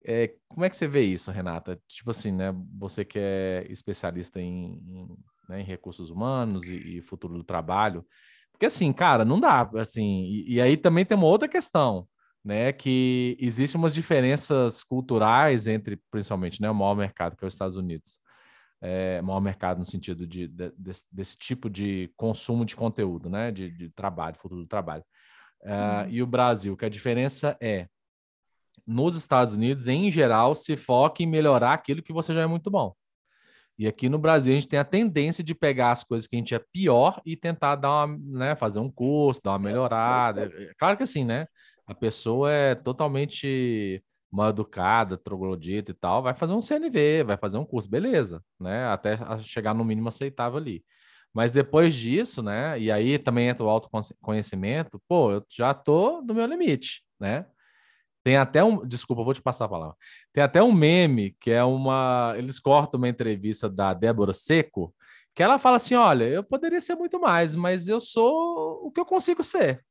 [0.09, 1.77] É, como é que você vê isso, Renata?
[1.85, 2.55] Tipo assim, né?
[2.79, 5.17] Você que é especialista em, em,
[5.49, 8.05] né, em recursos humanos e, e, futuro do trabalho.
[8.53, 12.07] Porque assim, cara, não dá, assim, e, e, aí também tem uma outra questão,
[12.43, 17.53] né, que existem umas diferenças culturais entre, principalmente, né, o maior mercado que é os
[17.53, 18.19] Estados Unidos,
[18.81, 23.51] é, maior mercado no sentido de, de desse, desse, tipo de consumo de conteúdo, né?
[23.51, 25.03] De, de trabalho, futuro do trabalho.
[25.61, 27.87] Uh, E o Brasil, que a diferença é,
[28.87, 32.71] nos Estados Unidos, em geral, se foca em melhorar aquilo que você já é muito
[32.71, 32.95] bom.
[33.77, 36.39] E aqui no Brasil, a gente tem a tendência de pegar as coisas que a
[36.39, 40.45] gente é pior e tentar dar uma, né, fazer um curso, dar uma melhorada.
[40.45, 41.45] É, claro que assim, né?
[41.85, 47.57] A pessoa é totalmente mal educada, troglodita e tal, vai fazer um CNV, vai fazer
[47.57, 48.85] um curso, beleza, né?
[48.87, 50.83] Até chegar no mínimo aceitável ali.
[51.33, 52.79] Mas depois disso, né?
[52.79, 57.45] E aí também entra o autoconhecimento, pô, eu já tô no meu limite, né?
[58.27, 59.95] Tem até um, desculpa, vou te passar a palavra.
[60.33, 64.93] Tem até um meme que é uma, eles cortam uma entrevista da Débora Seco,
[65.33, 68.99] que ela fala assim, olha, eu poderia ser muito mais, mas eu sou o que
[68.99, 69.81] eu consigo ser,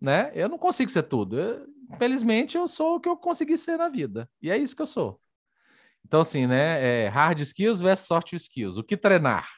[0.00, 0.32] né?
[0.34, 1.38] Eu não consigo ser tudo.
[1.38, 4.28] Eu, Felizmente, eu sou o que eu consegui ser na vida.
[4.42, 5.20] E é isso que eu sou.
[6.04, 7.04] Então, assim, né?
[7.04, 8.76] É hard skills versus soft skills.
[8.76, 9.48] O que treinar?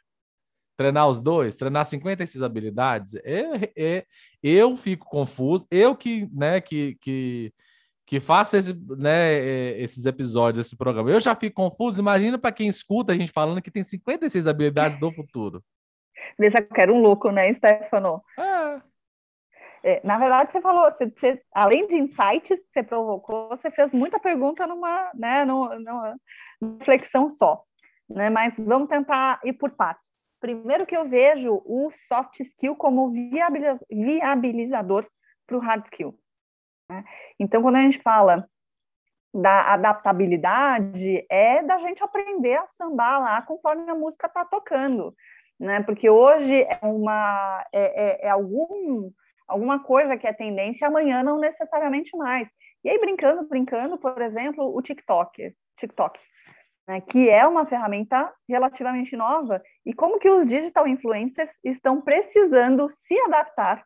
[0.76, 1.56] Treinar os dois?
[1.56, 3.14] Treinar 56 habilidades?
[3.24, 4.06] É, é,
[4.42, 5.66] eu fico confuso.
[5.70, 7.54] Eu que, né, que, que,
[8.10, 11.08] que faço esse, né, é, esses episódios, esse programa.
[11.08, 12.00] Eu já fico confuso.
[12.00, 15.62] Imagina para quem escuta a gente falando que tem 56 habilidades do futuro.
[16.36, 18.20] Deixa que era um louco, né, Stefano?
[18.36, 18.80] É.
[19.84, 23.92] É, na verdade, você falou, você, você, além de insights que você provocou, você fez
[23.92, 26.16] muita pergunta numa, né, numa, numa
[26.80, 27.62] reflexão só.
[28.08, 28.28] Né?
[28.28, 30.10] Mas vamos tentar ir por partes.
[30.40, 33.08] Primeiro que eu vejo o soft skill como
[33.88, 35.06] viabilizador
[35.46, 36.19] para o hard skill.
[36.90, 37.04] Né?
[37.38, 38.48] Então, quando a gente fala
[39.32, 45.14] da adaptabilidade, é da gente aprender a sambar lá conforme a música está tocando.
[45.58, 45.82] Né?
[45.84, 49.10] Porque hoje é, uma, é, é, é algum
[49.46, 52.48] alguma coisa que é tendência, amanhã não necessariamente mais.
[52.84, 56.20] E aí, brincando, brincando, por exemplo, o TikTok, TikTok,
[56.86, 62.88] né, que é uma ferramenta relativamente nova, e como que os digital influencers estão precisando
[62.88, 63.84] se adaptar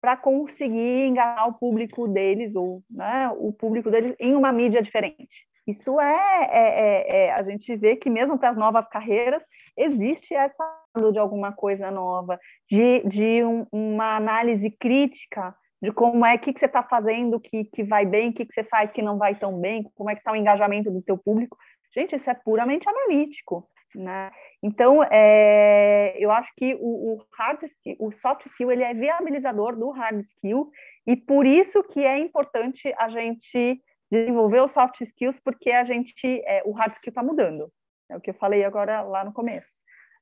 [0.00, 5.46] para conseguir enganar o público deles, ou né, o público deles em uma mídia diferente.
[5.66, 9.42] Isso é, é, é, é a gente vê que mesmo para as novas carreiras
[9.76, 10.78] existe essa
[11.12, 16.58] de alguma coisa nova, de, de um, uma análise crítica de como é que, que
[16.58, 19.34] você está fazendo que, que vai bem, o que, que você faz que não vai
[19.36, 21.56] tão bem, como é que está o engajamento do teu público.
[21.94, 23.68] Gente, isso é puramente analítico.
[23.94, 24.30] Né?
[24.62, 29.76] Então, é, eu acho que o, o, hard skill, o soft skill, ele é viabilizador
[29.76, 30.70] do hard skill
[31.06, 36.42] e por isso que é importante a gente desenvolver os soft skills, porque a gente,
[36.46, 37.72] é, o hard skill está mudando.
[38.10, 39.68] É o que eu falei agora lá no começo.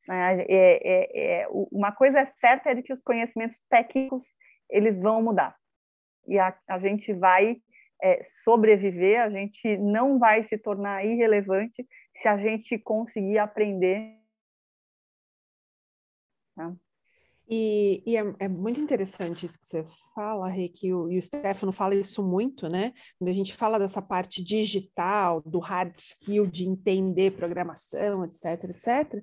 [0.08, 4.24] É, é, é, uma coisa certa é de que os conhecimentos técnicos
[4.70, 5.56] eles vão mudar
[6.26, 7.56] e a, a gente vai
[8.02, 11.86] é, sobreviver, a gente não vai se tornar irrelevante
[12.20, 14.18] se a gente conseguir aprender.
[16.54, 16.74] Tá?
[17.48, 21.22] E, e é, é, muito interessante isso que você fala, Rê, que o, e o
[21.22, 22.92] Stefano fala isso muito, né?
[23.18, 29.22] Quando a gente fala dessa parte digital, do hard skill, de entender programação, etc, etc,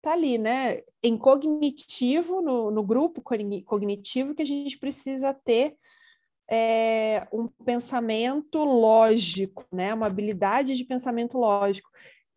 [0.00, 0.82] tá ali, né?
[1.02, 5.76] Em cognitivo, no, no grupo cognitivo, que a gente precisa ter
[6.50, 9.92] é, um pensamento lógico, né?
[9.92, 11.90] Uma habilidade de pensamento lógico.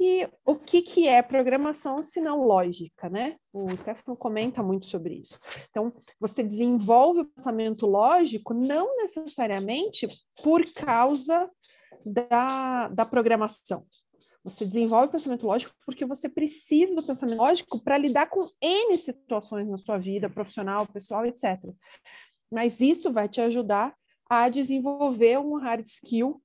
[0.06, 3.38] E o que, que é programação se não lógica, né?
[3.54, 5.40] O Stefano comenta muito sobre isso.
[5.70, 10.06] Então, você desenvolve o pensamento lógico não necessariamente
[10.44, 11.50] por causa
[12.06, 13.86] da, da programação.
[14.44, 18.98] Você desenvolve o pensamento lógico porque você precisa do pensamento lógico para lidar com N
[18.98, 21.64] situações na sua vida profissional, pessoal, etc.
[22.52, 23.96] Mas isso vai te ajudar
[24.30, 26.42] a desenvolver um hard skill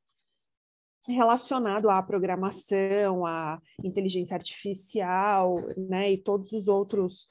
[1.09, 7.29] relacionado à programação, à inteligência artificial, né, e todos os outros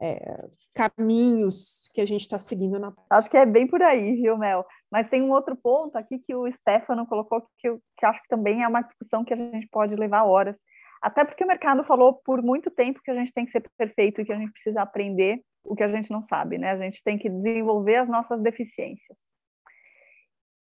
[0.00, 2.92] é, caminhos que a gente está seguindo na.
[3.10, 4.66] Acho que é bem por aí, viu, Mel?
[4.90, 8.28] Mas tem um outro ponto aqui que o Stefano colocou que eu que acho que
[8.28, 10.56] também é uma discussão que a gente pode levar horas.
[11.00, 14.20] Até porque o mercado falou por muito tempo que a gente tem que ser perfeito
[14.20, 16.70] e que a gente precisa aprender o que a gente não sabe, né?
[16.72, 19.16] A gente tem que desenvolver as nossas deficiências.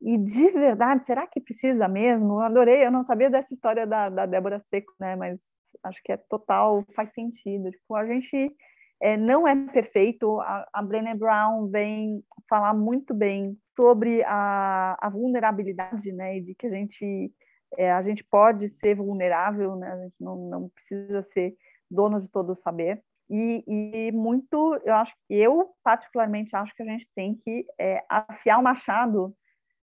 [0.01, 2.35] E de verdade, será que precisa mesmo?
[2.35, 5.17] Eu adorei, eu não sabia dessa história da, da Débora Seco, né?
[5.17, 5.39] Mas
[5.83, 7.71] acho que é total, faz sentido.
[7.71, 8.55] Tipo, a gente
[9.01, 10.41] é, não é perfeito.
[10.41, 16.39] A, a Brené Brown vem falar muito bem sobre a, a vulnerabilidade, né?
[16.39, 17.33] E de que a gente,
[17.77, 19.91] é, a gente pode ser vulnerável, né?
[19.93, 21.57] A gente não, não precisa ser
[21.91, 23.03] dono de todo o saber.
[23.29, 28.59] E, e, muito, eu acho eu particularmente acho que a gente tem que é, afiar
[28.59, 29.35] o machado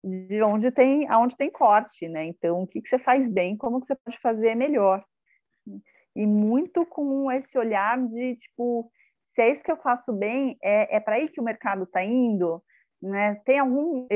[0.03, 2.25] de onde tem, aonde tem corte, né?
[2.25, 5.05] Então, o que, que você faz bem, como que você pode fazer melhor.
[6.15, 8.91] E muito com esse olhar de, tipo,
[9.27, 12.03] se é isso que eu faço bem, é, é para aí que o mercado está
[12.03, 12.63] indo,
[13.01, 13.37] né?
[13.45, 14.07] Tem algum,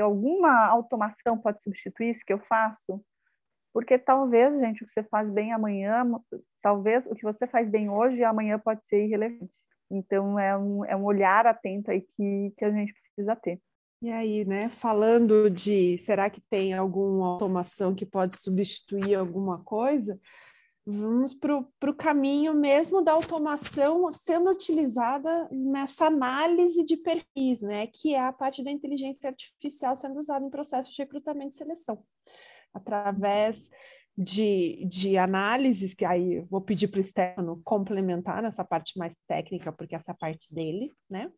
[0.00, 3.02] alguma automação pode substituir isso que eu faço?
[3.72, 6.04] Porque talvez, gente, o que você faz bem amanhã,
[6.62, 9.52] talvez o que você faz bem hoje, amanhã pode ser irrelevante.
[9.90, 13.60] Então, é um, é um olhar atento aí que, que a gente precisa ter.
[14.00, 20.20] E aí, né, falando de será que tem alguma automação que pode substituir alguma coisa?
[20.86, 27.88] Vamos para o caminho mesmo da automação sendo utilizada nessa análise de perfis, né?
[27.88, 32.02] Que é a parte da inteligência artificial sendo usada em processo de recrutamento e seleção.
[32.72, 33.68] Através
[34.16, 39.70] de, de análises, que aí vou pedir para o Stefano complementar nessa parte mais técnica,
[39.70, 41.30] porque essa é parte dele, né?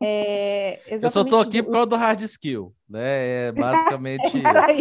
[0.00, 1.66] É, eu só estou aqui do...
[1.66, 3.48] por causa do hard skill, né?
[3.48, 4.46] É basicamente isso.
[4.46, 4.80] Aí,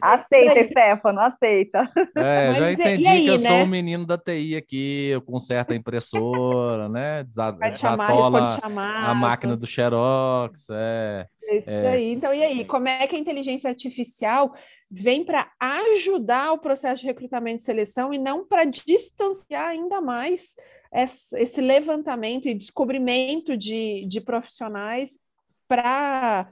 [0.00, 1.90] aceita, Stefano, aceita.
[2.16, 3.48] É, já entendi aí, que eu né?
[3.48, 7.24] sou um menino da TI aqui, eu conserto a impressora, né?
[7.24, 11.26] Desatola a máquina do Xerox, é.
[11.50, 11.88] Isso é.
[11.88, 12.12] aí.
[12.12, 14.52] Então, e aí, como é que a inteligência artificial
[14.90, 20.54] vem para ajudar o processo de recrutamento e seleção e não para distanciar ainda mais
[20.92, 25.18] esse levantamento e descobrimento de, de profissionais
[25.66, 26.50] para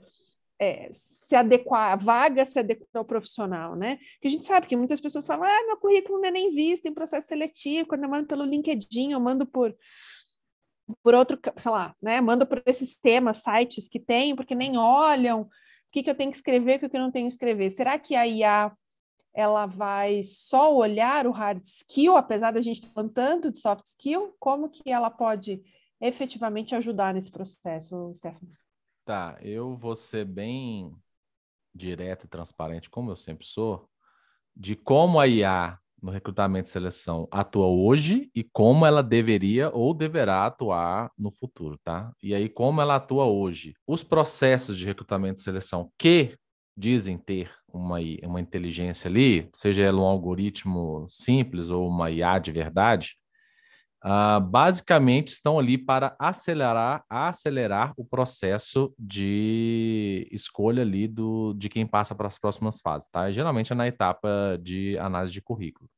[0.59, 3.97] é, se adequar, a vaga se adequar ao profissional, né?
[4.21, 6.87] Que a gente sabe que muitas pessoas falam, ah, meu currículo não é nem visto
[6.87, 9.75] em processo seletivo, quando eu mando pelo LinkedIn, eu mando por
[11.03, 12.21] por outro, sei lá, né?
[12.21, 15.49] Mando por esses temas, sites que tem, porque nem olham o
[15.91, 17.69] que, que eu tenho que escrever, o que eu não tenho que escrever.
[17.71, 18.71] Será que a IA
[19.37, 23.85] ela vai só olhar o hard skill, apesar da gente estar falando tanto de soft
[23.85, 25.61] skill, como que ela pode
[26.01, 28.57] efetivamente ajudar nesse processo, Stephanie?
[29.05, 30.91] Tá, eu vou ser bem
[31.71, 33.87] direto e transparente, como eu sempre sou,
[34.55, 39.93] de como a IA no recrutamento e seleção atua hoje e como ela deveria ou
[39.93, 42.11] deverá atuar no futuro, tá?
[42.23, 43.75] E aí, como ela atua hoje.
[43.85, 46.35] Os processos de recrutamento e seleção que
[46.77, 52.51] dizem ter uma, uma inteligência ali, seja ela um algoritmo simples ou uma IA de
[52.51, 53.15] verdade,
[54.05, 61.85] uh, basicamente estão ali para acelerar, acelerar o processo de escolha ali do, de quem
[61.85, 63.31] passa para as próximas fases, tá?
[63.31, 65.89] Geralmente é na etapa de análise de currículo.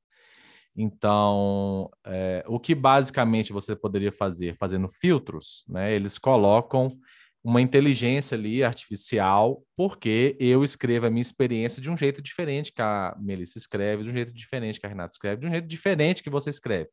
[0.76, 5.94] Então, é, o que basicamente você poderia fazer fazendo filtros, né?
[5.94, 6.98] Eles colocam
[7.44, 12.82] uma inteligência ali artificial, porque eu escrevo a minha experiência de um jeito diferente que
[12.82, 16.22] a Melissa escreve, de um jeito diferente que a Renata escreve, de um jeito diferente
[16.22, 16.90] que você escreve.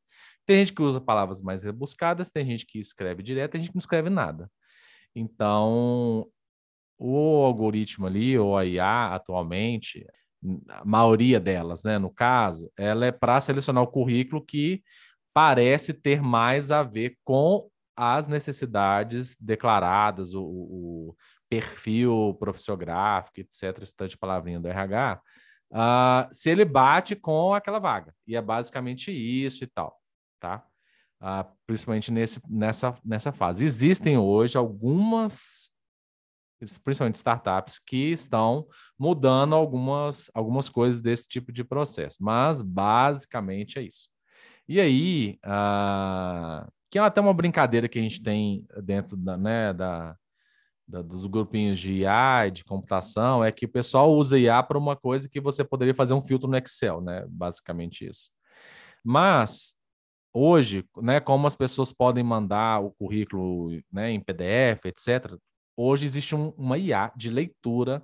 [0.46, 3.76] Tem gente que usa palavras mais rebuscadas, tem gente que escreve direto, tem gente que
[3.76, 4.48] não escreve nada.
[5.14, 6.28] Então,
[6.98, 10.06] o algoritmo ali, ou a IA atualmente,
[10.68, 14.82] a maioria delas, né, no caso, ela é para selecionar o currículo que
[15.34, 21.16] parece ter mais a ver com as necessidades declaradas, o, o
[21.48, 25.20] perfil profissiográfico, etc., de palavrinha do RH,
[25.70, 28.12] uh, ah, se ele bate com aquela vaga.
[28.26, 29.98] E é basicamente isso e tal,
[30.40, 30.64] tá?
[31.20, 33.64] Uh, principalmente nesse, nessa, nessa fase.
[33.64, 35.74] Existem hoje algumas
[36.82, 38.66] principalmente startups, que estão
[38.98, 42.16] mudando algumas, algumas coisas desse tipo de processo.
[42.20, 44.08] Mas, basicamente, é isso.
[44.68, 49.72] E aí, uh, que é até uma brincadeira que a gente tem dentro da, né,
[49.72, 50.16] da,
[50.86, 54.96] da, dos grupinhos de IA de computação, é que o pessoal usa IA para uma
[54.96, 57.24] coisa que você poderia fazer um filtro no Excel, né?
[57.28, 58.30] Basicamente isso.
[59.04, 59.74] Mas,
[60.32, 65.36] hoje, né, como as pessoas podem mandar o currículo né, em PDF, etc.,
[65.76, 68.02] hoje existe um, uma IA de leitura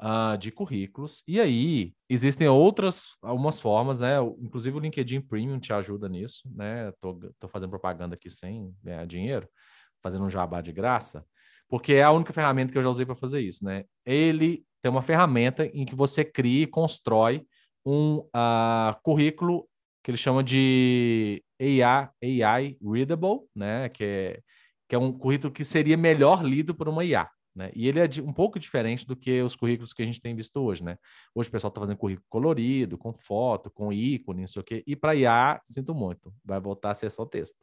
[0.00, 1.22] uh, de currículos.
[1.28, 4.16] E aí existem outras algumas formas, né?
[4.40, 6.92] Inclusive o LinkedIn Premium te ajuda nisso, né?
[7.00, 9.48] Tô, tô fazendo propaganda aqui sem ganhar dinheiro,
[10.02, 11.24] fazendo um jabá de graça,
[11.68, 13.84] porque é a única ferramenta que eu já usei para fazer isso, né?
[14.04, 17.46] Ele tem uma ferramenta em que você cria e constrói
[17.84, 19.68] um uh, currículo
[20.02, 23.88] que ele chama de AI, AI Readable, né?
[23.90, 24.40] Que é,
[24.88, 27.28] que é um currículo que seria melhor lido por uma IA.
[27.54, 27.70] Né?
[27.74, 30.56] E ele é um pouco diferente do que os currículos que a gente tem visto
[30.60, 30.84] hoje.
[30.84, 30.96] Né?
[31.34, 34.84] Hoje o pessoal está fazendo currículo colorido, com foto, com ícone, não sei o quê.
[34.86, 37.58] E para IA, sinto muito, vai voltar a ser só texto,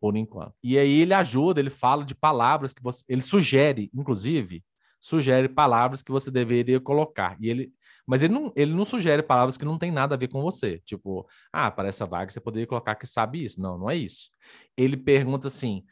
[0.00, 0.54] por enquanto.
[0.62, 3.04] E aí ele ajuda, ele fala de palavras que você.
[3.08, 4.64] Ele sugere, inclusive,
[5.00, 7.36] sugere palavras que você deveria colocar.
[7.40, 7.72] E ele.
[8.06, 10.80] Mas ele não, ele não sugere palavras que não tem nada a ver com você.
[10.84, 13.60] Tipo, ah, para essa vaga você poderia colocar que sabe isso.
[13.60, 14.30] Não, não é isso.
[14.76, 15.84] Ele pergunta assim: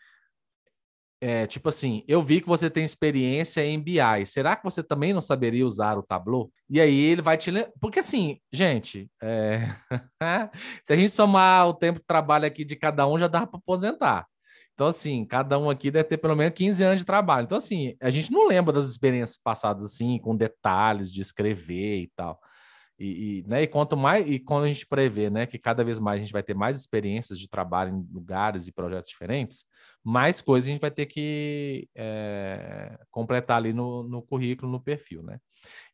[1.20, 4.24] é, tipo assim, eu vi que você tem experiência em BI.
[4.24, 6.50] Será que você também não saberia usar o Tableau?
[6.68, 7.52] E aí ele vai te.
[7.78, 9.66] Porque assim, gente, é...
[10.82, 13.58] se a gente somar o tempo de trabalho aqui de cada um, já dá para
[13.58, 14.26] aposentar.
[14.72, 17.44] Então, assim, cada um aqui deve ter pelo menos 15 anos de trabalho.
[17.44, 22.10] Então, assim, a gente não lembra das experiências passadas, assim, com detalhes de escrever e
[22.16, 22.40] tal.
[23.00, 25.98] E, e, né, e quanto mais, e quando a gente prevê, né, que cada vez
[25.98, 29.64] mais a gente vai ter mais experiências de trabalho em lugares e projetos diferentes,
[30.04, 35.22] mais coisas a gente vai ter que é, completar ali no, no currículo, no perfil,
[35.22, 35.40] né?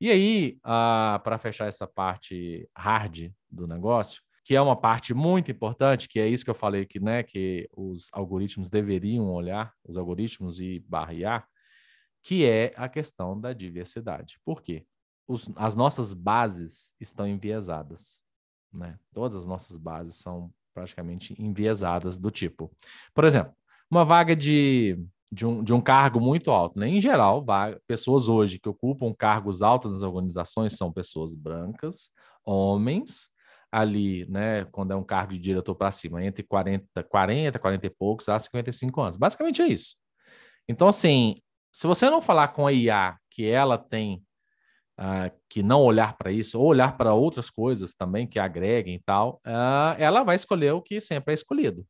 [0.01, 6.09] E aí, para fechar essa parte hard do negócio, que é uma parte muito importante,
[6.09, 10.61] que é isso que eu falei que, né, que os algoritmos deveriam olhar, os algoritmos
[10.61, 11.47] e barrear,
[12.23, 14.39] que é a questão da diversidade.
[14.45, 14.85] Por quê?
[15.27, 18.20] Os, as nossas bases estão enviesadas,
[18.72, 18.99] né?
[19.12, 22.70] Todas as nossas bases são praticamente enviesadas do tipo.
[23.14, 23.53] Por exemplo,
[23.91, 24.99] uma vaga de,
[25.33, 26.79] de, um, de um cargo muito alto.
[26.79, 26.89] Né?
[26.89, 32.11] Em geral, vaga, pessoas hoje que ocupam cargos altos nas organizações são pessoas brancas,
[32.45, 33.31] homens,
[33.70, 37.91] ali, né, quando é um cargo de diretor para cima, entre 40, 40, 40 e
[37.91, 39.16] poucos a 55 anos.
[39.16, 39.97] Basicamente é isso.
[40.68, 41.37] Então, assim,
[41.72, 44.24] se você não falar com a IA que ela tem
[44.99, 49.01] uh, que não olhar para isso, ou olhar para outras coisas também que agreguem e
[49.01, 51.86] tal, uh, ela vai escolher o que sempre é escolhido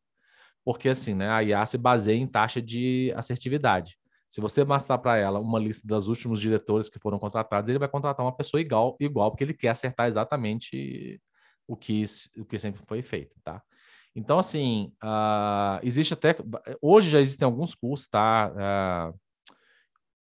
[0.67, 3.97] porque assim, né, a IA se baseia em taxa de assertividade.
[4.29, 7.89] Se você mostrar para ela uma lista dos últimos diretores que foram contratados, ele vai
[7.89, 11.23] contratar uma pessoa igual, igual porque ele quer acertar exatamente
[11.69, 12.03] o que,
[12.37, 13.63] o que sempre foi feito, tá?
[14.13, 16.35] Então, assim, uh, existe até.
[16.83, 19.13] Hoje já existem alguns cursos, tá?
[19.15, 19.21] Uh,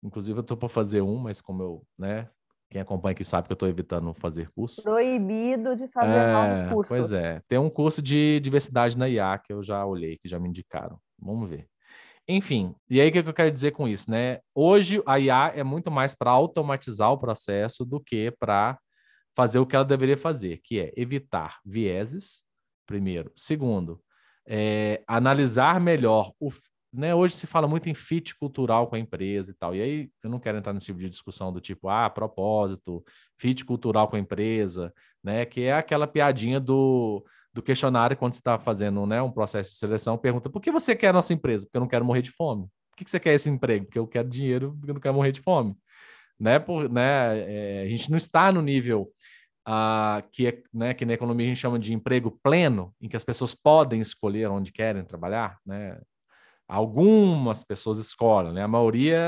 [0.03, 2.29] inclusive, eu estou para fazer um, mas como eu, né,
[2.73, 4.81] quem acompanha aqui sabe que eu estou evitando fazer curso.
[4.81, 6.87] Proibido de fazer é, novos cursos.
[6.87, 7.39] Pois é.
[7.47, 10.97] Tem um curso de diversidade na IA que eu já olhei, que já me indicaram.
[11.19, 11.67] Vamos ver.
[12.27, 14.39] Enfim, e aí o que eu quero dizer com isso, né?
[14.55, 18.79] Hoje a IA é muito mais para automatizar o processo do que para
[19.35, 22.43] fazer o que ela deveria fazer, que é evitar vieses,
[22.87, 23.31] primeiro.
[23.35, 24.01] Segundo,
[24.47, 26.49] é, analisar melhor o,
[26.93, 29.75] né, hoje se fala muito em fit cultural com a empresa e tal.
[29.75, 33.03] E aí eu não quero entrar nesse tipo de discussão do tipo, ah, propósito,
[33.37, 35.45] fit cultural com a empresa, né?
[35.45, 39.77] Que é aquela piadinha do, do questionário quando você está fazendo né, um processo de
[39.77, 41.65] seleção, pergunta por que você quer a nossa empresa?
[41.65, 42.67] Porque eu não quero morrer de fome.
[42.91, 43.85] Por que você quer esse emprego?
[43.85, 45.75] Porque eu quero dinheiro, porque eu não quero morrer de fome.
[46.39, 46.59] Né?
[46.59, 49.11] Por, né, é, a gente não está no nível
[49.67, 53.15] uh, que, é, né, que na economia a gente chama de emprego pleno, em que
[53.15, 55.99] as pessoas podem escolher onde querem trabalhar, né?
[56.67, 58.63] Algumas pessoas escolhem, né?
[58.63, 59.19] A maioria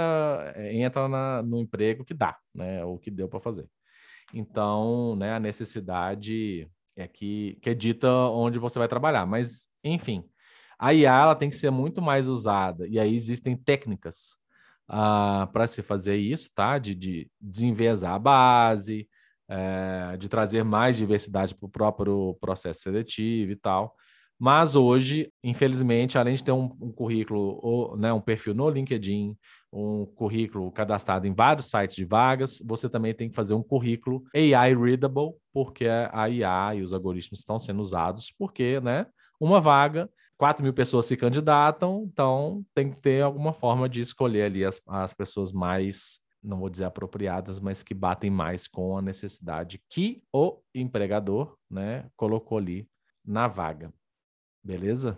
[0.56, 2.84] eh, entra na, no emprego que dá, né?
[2.86, 3.68] O que deu para fazer.
[4.34, 9.26] Então, né, a necessidade é que, que é dita onde você vai trabalhar.
[9.26, 10.24] Mas, enfim,
[10.80, 12.88] a IA ela tem que ser muito mais usada.
[12.88, 14.32] E aí existem técnicas
[14.90, 16.78] uh, ah, para se fazer isso, tá?
[16.78, 19.08] De, de desenvezar a base,
[19.48, 23.96] é, de trazer mais diversidade para o próprio processo seletivo e tal.
[24.40, 29.36] Mas hoje, infelizmente, além de ter um, um currículo, ou, né, um perfil no LinkedIn,
[29.72, 34.24] um currículo cadastrado em vários sites de vagas, você também tem que fazer um currículo
[34.36, 39.06] AI readable, porque a IA e os algoritmos estão sendo usados, porque, né,
[39.40, 44.44] uma vaga 4 mil pessoas se candidatam, então tem que ter alguma forma de escolher
[44.44, 49.02] ali as, as pessoas mais, não vou dizer apropriadas, mas que batem mais com a
[49.02, 52.88] necessidade que o empregador né, colocou ali
[53.26, 53.94] na vaga.
[54.66, 55.16] Beleza?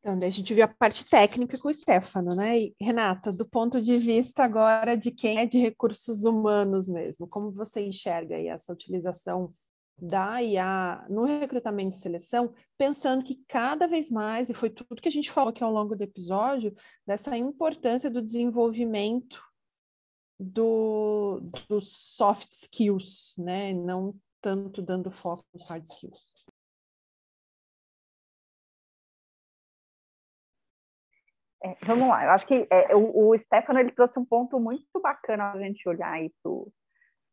[0.00, 2.58] Então, daí a gente viu a parte técnica com o Stefano, né?
[2.58, 7.50] E, Renata, do ponto de vista agora de quem é de recursos humanos mesmo, como
[7.50, 9.54] você enxerga aí essa utilização
[10.00, 15.08] da IA no recrutamento e seleção, pensando que cada vez mais, e foi tudo que
[15.08, 16.74] a gente falou aqui ao longo do episódio,
[17.06, 19.42] dessa importância do desenvolvimento
[20.40, 23.74] do, dos soft skills, né?
[23.74, 26.32] Não tanto dando foco nos hard skills.
[31.64, 35.00] É, vamos lá, eu acho que é, o, o Stefano ele trouxe um ponto muito
[35.00, 36.30] bacana a gente olhar aí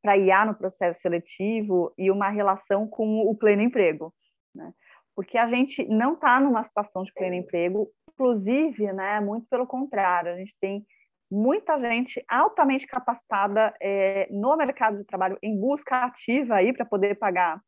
[0.02, 4.14] para IA no processo seletivo e uma relação com o pleno emprego,
[4.56, 4.72] né?
[5.14, 10.32] Porque a gente não está numa situação de pleno emprego, inclusive, né, muito pelo contrário,
[10.32, 10.86] a gente tem
[11.30, 17.16] muita gente altamente capacitada é, no mercado de trabalho em busca ativa aí para poder
[17.16, 17.62] pagar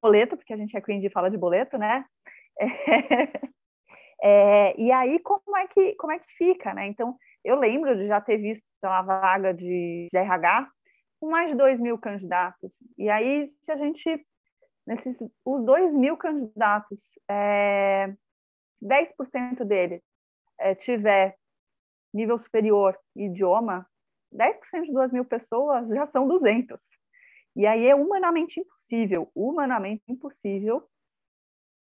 [0.00, 2.04] boleto, porque a gente é queen de fala de boleto, né?
[2.56, 3.63] É,
[4.22, 6.86] é, e aí, como é, que, como é que fica, né?
[6.86, 10.70] Então, eu lembro de já ter visto uma vaga de, de RH
[11.20, 12.70] com mais de 2 mil candidatos.
[12.98, 14.26] E aí, se a gente,
[14.86, 18.14] nesses os 2 mil candidatos, é,
[18.82, 20.02] 10% deles
[20.58, 21.36] é, tiver
[22.12, 23.86] nível superior idioma,
[24.32, 26.80] 10% de 2 mil pessoas já são 200.
[27.56, 30.88] E aí é humanamente impossível, humanamente impossível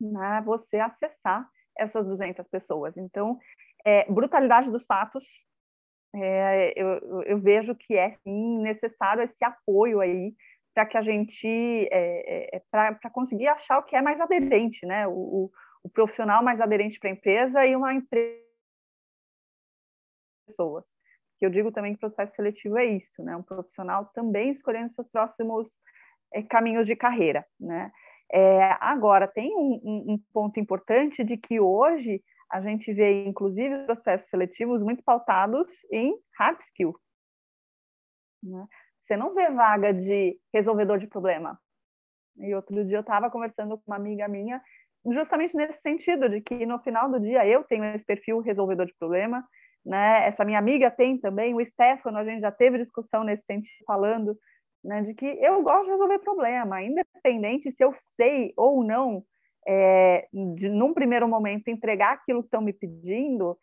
[0.01, 2.97] né, você acessar essas 200 pessoas.
[2.97, 3.39] Então,
[3.85, 5.25] é, brutalidade dos fatos,
[6.15, 10.35] é, eu, eu, vejo que é sim necessário esse apoio aí
[10.75, 14.85] para que a gente, é, é, é para conseguir achar o que é mais aderente,
[14.87, 15.07] né?
[15.07, 15.51] O, o,
[15.85, 18.43] o profissional mais aderente para a empresa e uma empresa
[20.47, 20.85] pessoas.
[21.39, 23.35] Que eu digo também que o processo seletivo é isso, né?
[23.37, 25.69] Um profissional também escolhendo seus próximos
[26.33, 27.91] é, caminhos de carreira, né?
[28.33, 34.29] É, agora, tem um, um, ponto importante de que hoje a gente vê, inclusive, processos
[34.31, 36.95] seletivos muito pautados em hard skill.
[38.43, 38.67] Né?
[39.05, 41.61] Você não vê vaga de resolvedor de problema.
[42.39, 44.63] E outro dia eu estava conversando com uma amiga minha,
[45.05, 48.95] justamente nesse sentido, de que no final do dia eu tenho esse perfil resolvedor de
[48.95, 49.47] problema,
[49.85, 50.27] né?
[50.27, 54.39] essa minha amiga tem também, o Stefano, a gente já teve discussão nesse sentido, falando
[54.85, 59.25] né, de que eu gosto de resolver problema, independente se eu sei ou não,
[59.67, 63.57] é, de, num primeiro momento, entregar aquilo que estão me pedindo,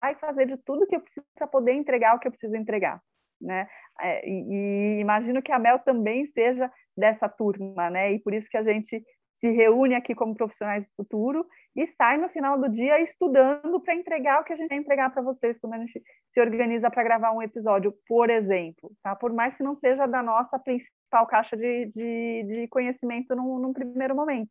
[0.00, 3.00] vai fazer de tudo que eu preciso para poder entregar o que eu preciso entregar.
[3.40, 3.68] Né?
[4.00, 8.12] É, e, e, imagino que a Mel também seja dessa turma, né?
[8.12, 9.02] E por isso que a gente
[9.42, 13.96] se reúne aqui como profissionais do futuro e sai no final do dia estudando para
[13.96, 16.00] entregar o que a gente quer entregar para vocês quando a gente
[16.32, 19.16] se organiza para gravar um episódio, por exemplo, tá?
[19.16, 23.72] Por mais que não seja da nossa principal caixa de, de, de conhecimento num, num
[23.72, 24.50] primeiro momento.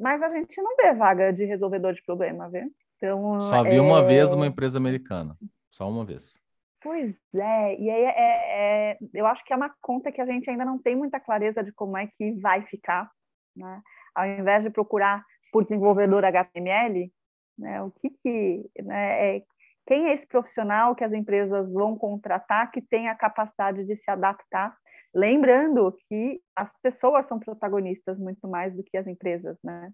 [0.00, 2.66] Mas a gente não vê vaga de resolvedor de problema, vê?
[2.96, 3.80] Então, Só vi é...
[3.80, 5.36] uma vez numa empresa americana.
[5.70, 6.40] Só uma vez.
[6.80, 10.48] Pois é, e aí é, é, eu acho que é uma conta que a gente
[10.48, 13.10] ainda não tem muita clareza de como é que vai ficar,
[13.54, 13.82] né?
[14.14, 17.12] Ao invés de procurar por desenvolvedor HTML,
[17.58, 19.42] né, o que que, né, é,
[19.86, 24.10] quem é esse profissional que as empresas vão contratar que tem a capacidade de se
[24.10, 24.76] adaptar?
[25.14, 29.90] Lembrando que as pessoas são protagonistas muito mais do que as empresas, né?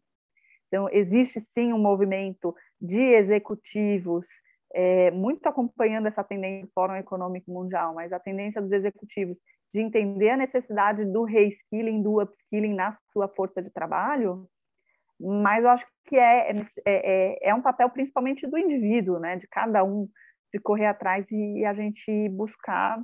[0.66, 4.26] Então, existe sim um movimento de executivos,
[4.74, 9.38] é, muito acompanhando essa tendência do Fórum Econômico Mundial, mas a tendência dos executivos
[9.72, 14.48] de entender a necessidade do reskilling, do upskilling na sua força de trabalho,
[15.18, 19.46] mas eu acho que é, é, é, é um papel principalmente do indivíduo, né, de
[19.48, 20.08] cada um,
[20.52, 23.02] de correr atrás e a gente buscar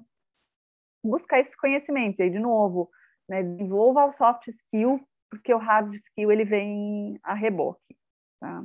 [1.03, 2.19] buscar esses conhecimentos.
[2.19, 2.91] E aí, de novo,
[3.29, 5.01] né, desenvolva o soft skill,
[5.31, 7.97] porque o hard skill ele vem a reboque.
[8.39, 8.65] Tá?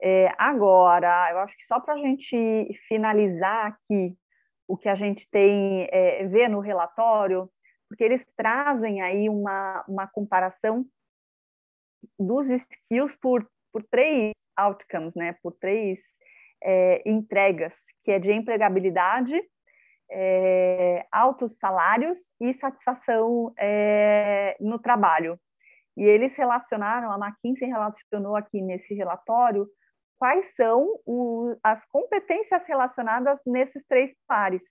[0.00, 2.36] É, agora, eu acho que só para a gente
[2.86, 4.16] finalizar aqui
[4.68, 7.50] o que a gente tem é, no relatório,
[7.88, 10.84] porque eles trazem aí uma, uma comparação
[12.18, 15.98] dos skills por, por três outcomes, né, por três
[16.62, 17.74] é, entregas,
[18.04, 19.40] que é de empregabilidade,
[20.10, 25.38] é, altos salários e satisfação é, no trabalho.
[25.96, 29.66] E eles relacionaram, a McKinsey relacionou aqui nesse relatório
[30.18, 34.62] quais são o, as competências relacionadas nesses três pares.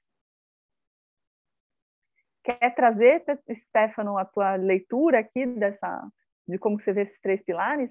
[2.44, 3.24] Quer trazer,
[3.68, 6.08] Stefano, a tua leitura aqui dessa,
[6.48, 7.90] de como você vê esses três pilares?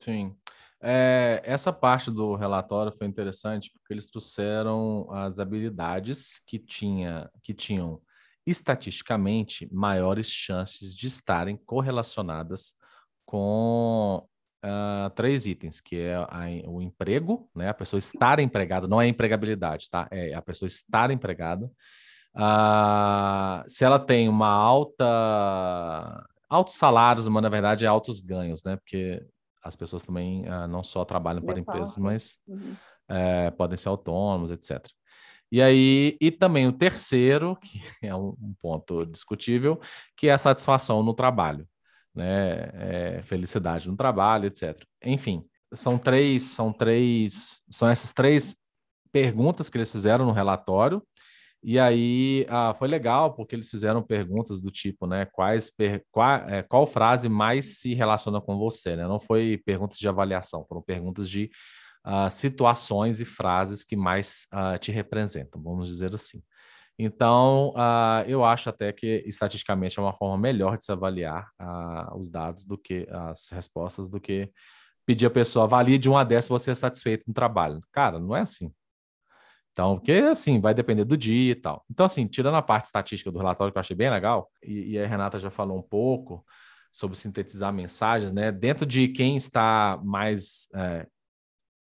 [0.00, 0.36] Sim.
[0.82, 7.54] É, essa parte do relatório foi interessante porque eles trouxeram as habilidades que, tinha, que
[7.54, 8.02] tinham
[8.46, 12.74] estatisticamente maiores chances de estarem correlacionadas
[13.24, 14.28] com
[14.64, 17.68] uh, três itens, que é a, o emprego, né?
[17.68, 20.08] A pessoa estar empregada, não é empregabilidade, tá?
[20.10, 21.70] É a pessoa estar empregada.
[22.34, 25.04] Uh, se ela tem uma alta
[26.48, 28.76] altos salários, mas na verdade é altos ganhos, né?
[28.76, 29.24] Porque
[29.62, 32.76] as pessoas também uh, não só trabalham para empresas, mas uhum.
[33.08, 34.86] é, podem ser autônomos, etc.
[35.50, 39.80] E aí, e também o terceiro, que é um, um ponto discutível,
[40.16, 41.66] que é a satisfação no trabalho,
[42.14, 42.70] né?
[42.74, 44.78] É, felicidade no trabalho, etc.
[45.04, 48.56] Enfim, são três, são três, são essas três
[49.12, 51.02] perguntas que eles fizeram no relatório
[51.66, 55.24] e aí ah, foi legal porque eles fizeram perguntas do tipo, né?
[55.24, 59.08] Quais per, qual, é, qual frase mais se relaciona com você, né?
[59.08, 61.50] Não foi perguntas de avaliação, foram perguntas de
[62.06, 66.42] uh, situações e frases que mais uh, te representam, vamos dizer assim.
[66.98, 71.48] Então, uh, eu acho até que estatisticamente é uma forma melhor de se avaliar
[72.16, 74.50] os dados do que as respostas do que
[75.04, 77.80] pedir a pessoa avalie de uma a 10 se você é satisfeito no trabalho.
[77.92, 78.72] Cara, não é assim.
[79.72, 81.84] Então, porque assim, vai depender do dia e tal.
[81.90, 84.98] Então, assim, tirando a parte estatística do relatório, que eu achei bem legal, e, e
[84.98, 86.44] a Renata já falou um pouco
[86.92, 88.52] sobre sintetizar mensagens, né?
[88.52, 90.68] Dentro de quem está mais.
[90.74, 91.06] É,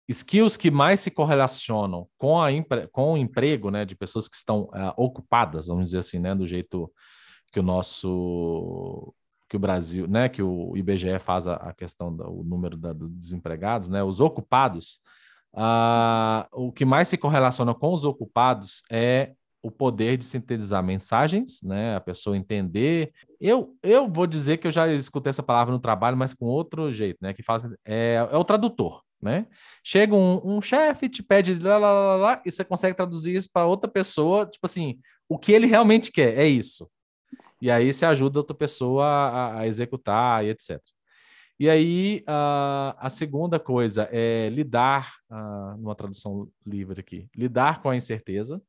[0.07, 2.49] skills que mais se correlacionam com, a,
[2.91, 3.85] com o emprego, né?
[3.85, 6.35] De pessoas que estão é, ocupadas, vamos dizer assim, né?
[6.35, 6.91] Do jeito
[7.51, 9.13] que o nosso
[9.49, 13.11] que o Brasil, né, que o IBGE faz a, a questão do número da, dos
[13.11, 14.99] desempregados, né, os ocupados,
[15.53, 21.61] Uh, o que mais se correlaciona com os ocupados é o poder de sintetizar mensagens,
[21.63, 21.95] né?
[21.95, 23.13] A pessoa entender.
[23.39, 26.91] Eu, eu vou dizer que eu já escutei essa palavra no trabalho, mas com outro
[26.91, 27.33] jeito, né?
[27.33, 29.47] Que faz é, é o tradutor, né?
[29.83, 33.49] Chega um, um chefe, te pede lá, lá, lá, lá, e você consegue traduzir isso
[33.51, 36.89] para outra pessoa, tipo assim, o que ele realmente quer é isso.
[37.61, 40.79] E aí você ajuda outra pessoa a, a executar e etc.
[41.59, 47.89] E aí, uh, a segunda coisa é lidar, uh, numa tradução livre aqui, lidar com
[47.89, 48.61] a incerteza,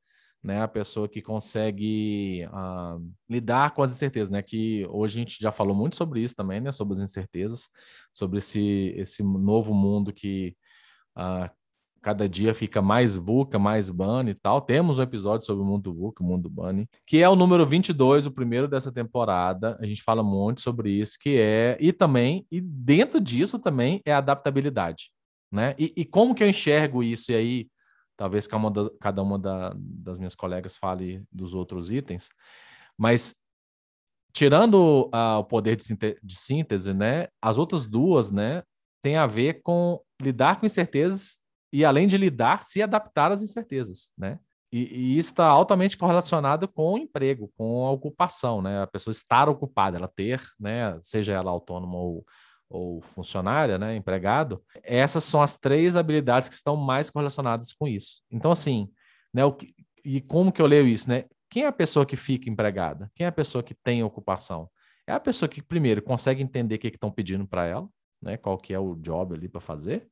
[0.45, 0.61] né?
[0.61, 4.43] A pessoa que consegue uh, lidar com as incertezas, né?
[4.43, 6.71] Que hoje a gente já falou muito sobre isso também, né?
[6.71, 7.71] Sobre as incertezas,
[8.13, 10.55] sobre esse, esse novo mundo que
[11.17, 11.49] uh,
[12.03, 14.61] cada dia fica mais VUCA, mais Bunny e tal.
[14.61, 18.27] Temos um episódio sobre o mundo VUCA, o mundo Bunny, que é o número 22,
[18.27, 19.79] o primeiro dessa temporada.
[19.81, 21.79] A gente fala muito sobre isso, que é...
[21.81, 25.11] E também, e dentro disso também é a adaptabilidade,
[25.51, 25.75] né?
[25.79, 27.33] E, e como que eu enxergo isso?
[27.33, 27.67] E aí,
[28.17, 28.47] talvez
[29.01, 32.31] cada uma, da, das minhas colegas fale dos outros itens,
[32.97, 33.37] mas
[34.33, 37.29] tirando uh, o poder de, de síntese, né?
[37.41, 38.63] As outras duas, né?
[39.03, 41.39] Tem a ver com lidar com incertezas
[41.73, 44.39] e, além de lidar, se adaptar às incertezas, né?
[44.73, 48.83] E, e isso está altamente correlacionado com o emprego, com a ocupação, né?
[48.83, 50.99] A pessoa estar ocupada, ela ter, né?
[51.01, 52.25] Seja ela autônoma ou,
[52.69, 53.97] ou funcionária, né?
[53.97, 54.63] Empregado.
[54.83, 58.23] Essas são as três habilidades que estão mais correlacionadas com isso.
[58.31, 58.89] Então, assim,
[59.33, 59.45] né?
[59.45, 61.25] O que, e como que eu leio isso, né?
[61.49, 63.11] Quem é a pessoa que fica empregada?
[63.15, 64.69] Quem é a pessoa que tem ocupação?
[65.07, 67.89] É a pessoa que, primeiro, consegue entender o que estão pedindo para ela,
[68.21, 68.37] né?
[68.37, 70.09] Qual que é o job ali para fazer.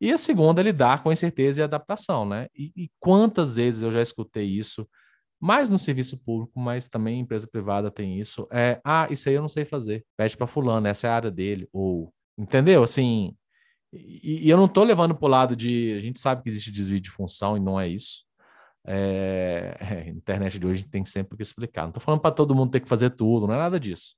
[0.00, 2.46] E a segunda é lidar com a incerteza e adaptação, né?
[2.56, 4.88] E, e, quantas vezes eu já escutei isso,
[5.40, 8.46] mais no serviço público, mas também em empresa privada tem isso.
[8.52, 10.04] É, ah, isso aí eu não sei fazer.
[10.16, 11.68] Pede para fulano, essa é a área dele.
[11.72, 12.82] Ou, entendeu?
[12.82, 13.34] Assim,
[13.92, 16.70] e, e eu não estou levando para o lado de, a gente sabe que existe
[16.70, 18.24] desvio de função e não é isso.
[18.86, 21.82] É, é, internet de hoje tem sempre que explicar.
[21.82, 24.14] Não estou falando para todo mundo ter que fazer tudo, não é nada disso.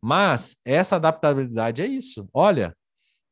[0.00, 2.28] Mas essa adaptabilidade é isso.
[2.32, 2.76] Olha,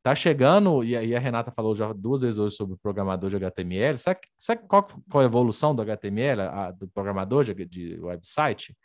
[0.03, 3.97] Tá chegando, e a Renata falou já duas vezes hoje sobre o programador de HTML.
[3.97, 8.75] Sabe, sabe qual, qual a evolução do HTML, a, do programador de, de website?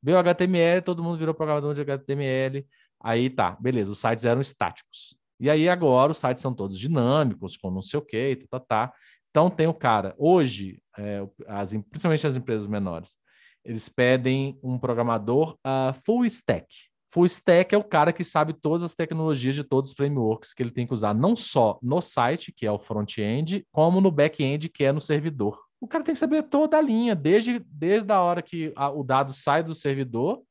[0.00, 2.64] Veio HTML, todo mundo virou programador de HTML.
[3.02, 5.16] Aí tá, beleza, os sites eram estáticos.
[5.40, 8.64] E aí agora os sites são todos dinâmicos, com não sei o quê, tá, tá,
[8.64, 8.92] tá.
[9.30, 13.16] Então tem o cara, hoje, é, as, principalmente as empresas menores,
[13.64, 16.68] eles pedem um programador uh, full stack.
[17.12, 20.62] Full stack é o cara que sabe todas as tecnologias de todos os frameworks que
[20.62, 24.70] ele tem que usar, não só no site, que é o front-end, como no back-end,
[24.70, 25.62] que é no servidor.
[25.78, 29.04] O cara tem que saber toda a linha, desde, desde a hora que a, o
[29.04, 30.42] dado sai do servidor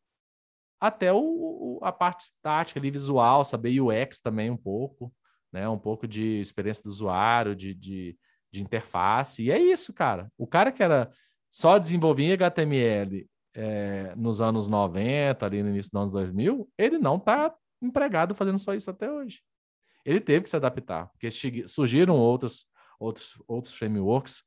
[0.79, 5.11] até o, a parte estática ali, visual, saber UX também um pouco,
[5.51, 5.67] né?
[5.67, 8.17] Um pouco de experiência do usuário, de, de,
[8.51, 9.43] de interface.
[9.43, 10.31] E é isso, cara.
[10.37, 11.11] O cara que era
[11.49, 17.17] só desenvolvia HTML é, nos anos 90, ali no início dos anos 2000, ele não
[17.17, 19.41] está empregado fazendo só isso até hoje.
[20.05, 21.29] Ele teve que se adaptar, porque
[21.67, 22.65] surgiram outros,
[22.99, 24.43] outros, outros frameworks.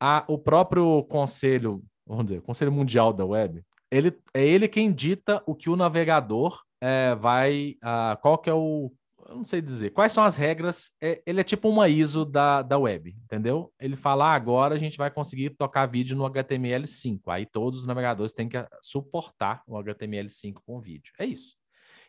[0.00, 5.42] A, o próprio conselho, vamos dizer, Conselho Mundial da Web, ele, é ele quem dita
[5.46, 7.76] o que o navegador é, vai.
[7.82, 8.92] Uh, qual que é o.
[9.32, 9.90] Eu não sei dizer.
[9.90, 10.90] Quais são as regras?
[11.00, 13.72] É, ele é tipo uma ISO da, da web, entendeu?
[13.80, 17.20] Ele fala, ah, agora a gente vai conseguir tocar vídeo no HTML5.
[17.28, 21.14] Aí todos os navegadores têm que suportar o HTML5 com vídeo.
[21.18, 21.56] É isso.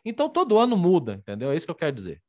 [0.04, 1.50] Então todo ano muda, entendeu?
[1.50, 2.20] É isso que eu quero dizer.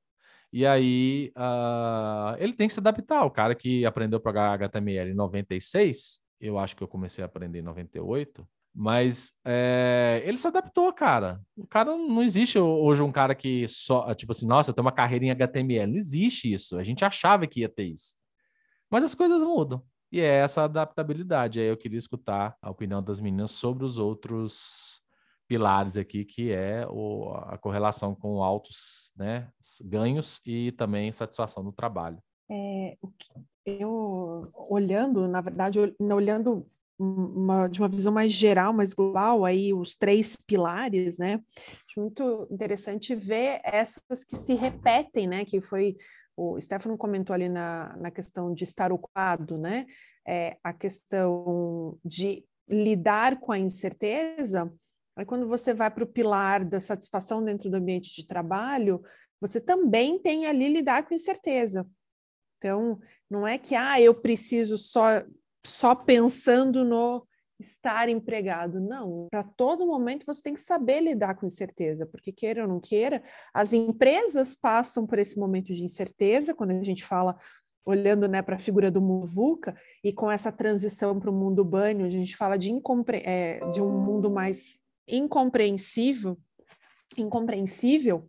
[0.52, 3.26] E aí uh, ele tem que se adaptar.
[3.26, 7.26] O cara que aprendeu a programar HTML em 96, eu acho que eu comecei a
[7.26, 11.42] aprender em 98, mas é, ele se adaptou, cara.
[11.56, 14.92] O cara não existe hoje um cara que só, tipo assim, nossa, eu tenho uma
[14.92, 15.90] carreira em HTML.
[15.90, 16.78] Não existe isso.
[16.78, 18.18] A gente achava que ia ter isso.
[18.92, 19.82] Mas as coisas mudam.
[20.12, 21.60] E é essa adaptabilidade.
[21.60, 25.02] Aí eu queria escutar a opinião das meninas sobre os outros
[25.48, 29.48] pilares aqui, que é o, a correlação com altos né,
[29.86, 32.18] ganhos e também satisfação no trabalho.
[32.52, 32.98] É,
[33.66, 36.68] eu olhando, na verdade, olhando
[36.98, 41.41] uma, de uma visão mais geral, mais global, aí os três pilares, né?
[41.88, 45.46] Acho muito interessante ver essas que se repetem, né?
[45.46, 45.96] Que foi
[46.38, 49.86] o Stefano comentou ali na, na questão de estar ocupado, né?
[50.28, 54.72] É, a questão de lidar com a incerteza
[55.18, 59.02] Aí, quando você vai para o pilar da satisfação dentro do ambiente de trabalho,
[59.39, 61.88] você também tem ali lidar com incerteza.
[62.58, 65.24] Então, não é que ah, eu preciso só,
[65.66, 67.26] só pensando no
[67.59, 68.80] estar empregado.
[68.80, 72.80] Não, para todo momento você tem que saber lidar com incerteza, porque queira ou não
[72.80, 77.38] queira, as empresas passam por esse momento de incerteza, quando a gente fala
[77.86, 81.63] olhando né, para a figura do mundo VUCA e com essa transição para o mundo
[81.63, 82.72] banho, a gente fala de,
[83.24, 86.38] é, de um mundo mais incompreensível,
[87.16, 88.28] incompreensível,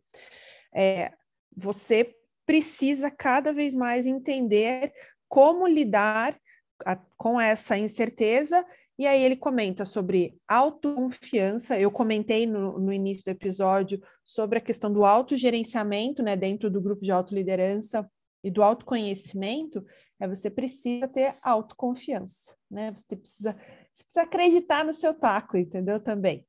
[0.75, 1.11] é,
[1.57, 2.15] você
[2.45, 4.93] precisa cada vez mais entender
[5.27, 6.39] como lidar
[6.85, 8.65] a, com essa incerteza.
[8.99, 11.79] E aí ele comenta sobre autoconfiança.
[11.79, 16.81] Eu comentei no, no início do episódio sobre a questão do autogerenciamento, né, dentro do
[16.81, 18.09] grupo de autoliderança
[18.43, 19.85] e do autoconhecimento.
[20.19, 22.91] É você precisa ter autoconfiança, né?
[22.97, 23.53] Você precisa,
[23.95, 26.01] você precisa acreditar no seu taco, entendeu?
[26.01, 26.47] Também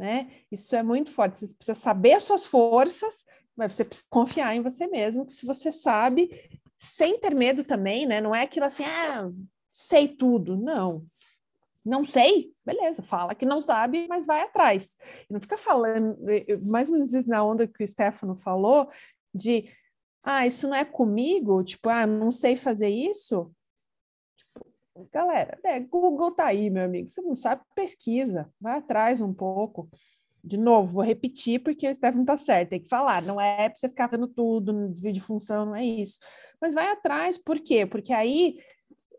[0.00, 0.30] né?
[0.50, 1.36] Isso é muito forte.
[1.36, 5.44] Você precisa saber as suas forças, mas você precisa confiar em você mesmo, que se
[5.44, 6.30] você sabe,
[6.78, 8.18] sem ter medo também, né?
[8.18, 9.30] Não é aquilo assim, ah,
[9.80, 10.56] sei tudo.
[10.56, 11.06] Não.
[11.84, 14.96] Não sei, beleza, fala que não sabe, mas vai atrás.
[15.30, 16.18] Não fica falando,
[16.62, 18.90] mais ou menos na onda que o Stefano falou,
[19.34, 19.70] de
[20.22, 23.50] ah, isso não é comigo, tipo, ah, não sei fazer isso.
[25.10, 27.08] Galera, é, Google tá aí, meu amigo.
[27.08, 29.88] Você não sabe, pesquisa, vai atrás um pouco.
[30.44, 33.22] De novo, vou repetir porque o Stefano tá certo, tem que falar.
[33.22, 36.18] Não é para você ficar dando tudo no desvio de função, não é isso.
[36.60, 37.86] Mas vai atrás, por quê?
[37.86, 38.58] Porque aí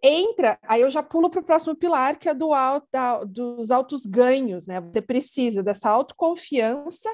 [0.04, 3.72] entra, aí eu já pulo para o próximo pilar, que é do alto, da, dos
[3.72, 4.82] altos ganhos, né?
[4.82, 7.10] Você precisa dessa autoconfiança,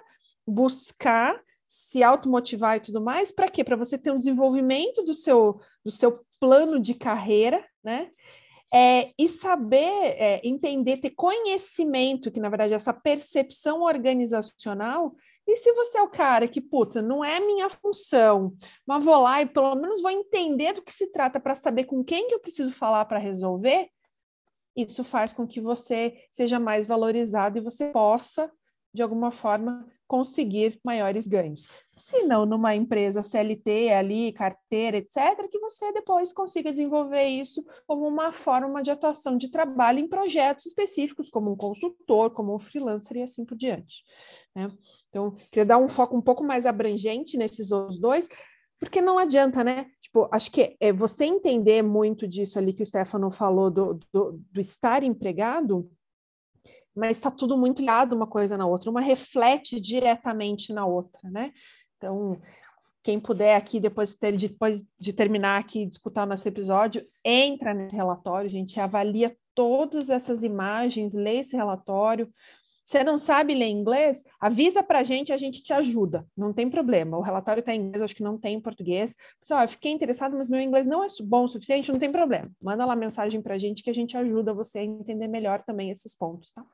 [0.46, 3.64] buscar se automotivar e tudo mais, para quê?
[3.64, 8.10] Para você ter um desenvolvimento do seu, do seu plano de carreira, né?
[8.74, 15.16] É, e saber é, entender, ter conhecimento, que na verdade essa percepção organizacional,
[15.48, 18.54] e se você é o cara que, putz, não é minha função,
[18.86, 22.04] mas vou lá e pelo menos vou entender do que se trata para saber com
[22.04, 23.90] quem que eu preciso falar para resolver,
[24.76, 28.52] isso faz com que você seja mais valorizado e você possa,
[28.94, 31.68] de alguma forma, conseguir maiores ganhos.
[31.96, 38.08] Se não, numa empresa CLT ali, carteira, etc., que você depois consiga desenvolver isso como
[38.08, 43.18] uma forma de atuação de trabalho em projetos específicos, como um consultor, como um freelancer
[43.18, 44.04] e assim por diante.
[44.58, 44.72] Né?
[45.10, 48.28] Então, queria dar um foco um pouco mais abrangente nesses outros dois,
[48.80, 49.86] porque não adianta, né?
[50.02, 54.42] Tipo, acho que é você entender muito disso ali que o Stefano falou do, do,
[54.52, 55.88] do estar empregado,
[56.96, 61.54] mas está tudo muito ligado uma coisa na outra, uma reflete diretamente na outra, né?
[61.98, 62.42] Então,
[63.04, 67.76] quem puder aqui, depois, ter, depois de terminar aqui de escutar o nosso episódio, entra
[67.76, 72.28] nesse relatório, gente avalia todas essas imagens, lê esse relatório.
[72.88, 74.24] Você não sabe ler inglês?
[74.40, 77.18] Avisa para a gente, a gente te ajuda, não tem problema.
[77.18, 79.14] O relatório está em inglês, acho que não tem em português.
[79.42, 82.50] Pessoal, eu fiquei interessado, mas meu inglês não é bom o suficiente, não tem problema.
[82.62, 85.90] Manda lá mensagem para a gente que a gente ajuda você a entender melhor também
[85.90, 86.66] esses pontos, tá?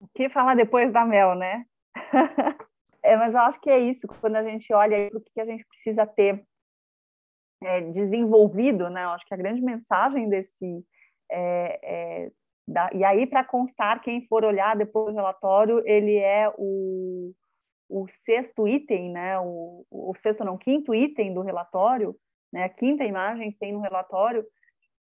[0.00, 1.64] O que falar depois da Mel, né?
[3.02, 5.66] é, mas eu acho que é isso, quando a gente olha o que a gente
[5.66, 6.44] precisa ter
[7.64, 9.02] é, desenvolvido, né?
[9.02, 10.86] Eu acho que a grande mensagem desse.
[11.28, 12.30] É, é,
[12.68, 17.32] da, e aí, para constar, quem for olhar depois do relatório, ele é o,
[17.88, 22.14] o sexto item, né, o, o sexto não, quinto item do relatório,
[22.52, 24.44] né, a quinta imagem que tem no relatório,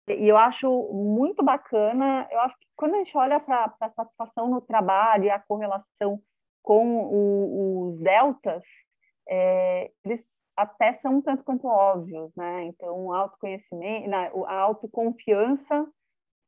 [0.07, 4.49] e eu acho muito bacana, eu acho que quando a gente olha para a satisfação
[4.49, 6.20] no trabalho e a correlação
[6.64, 8.64] com o, os deltas,
[9.30, 10.26] é, eles
[10.57, 12.66] até são um tanto quanto óbvios, né?
[12.66, 15.88] Então, autoconhecimento, a autoconfiança,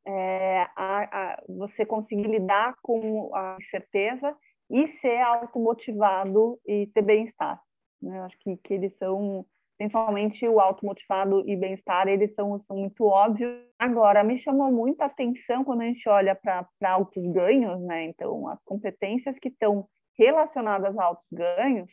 [0.06, 4.36] é, a, a, você conseguir lidar com a incerteza
[4.70, 7.60] e ser automotivado e ter bem-estar.
[8.02, 8.20] Né?
[8.20, 9.46] Acho que, que eles são,
[9.78, 13.58] principalmente o automotivado e bem-estar, eles são, são muito óbvios.
[13.78, 18.04] Agora, me chamou muita atenção quando a gente olha para altos ganhos, né?
[18.04, 19.86] Então, as competências que estão
[20.18, 21.90] relacionadas a altos ganhos,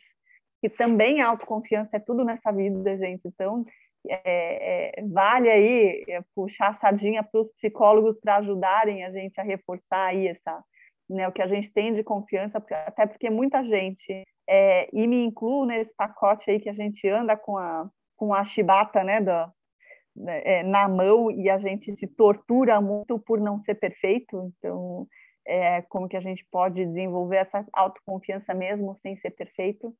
[0.60, 3.22] que também autoconfiança é tudo nessa vida, gente.
[3.26, 3.64] Então,
[4.08, 9.40] é, é, vale aí é, puxar a sardinha para os psicólogos para ajudarem a gente
[9.40, 10.62] a reforçar aí essa,
[11.08, 15.24] né, o que a gente tem de confiança, até porque muita gente, é, e me
[15.24, 19.50] incluo nesse pacote aí que a gente anda com a, com a chibata né, da,
[20.16, 25.06] né, é, na mão e a gente se tortura muito por não ser perfeito, então
[25.46, 29.94] é, como que a gente pode desenvolver essa autoconfiança mesmo sem ser perfeito,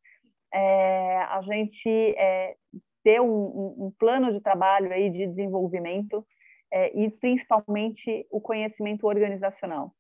[0.53, 2.55] é, a gente é,
[3.03, 6.27] ter um, um, plano de trabalho aí de desenvolvimento
[6.73, 9.93] é, e principalmente o conhecimento organizacional.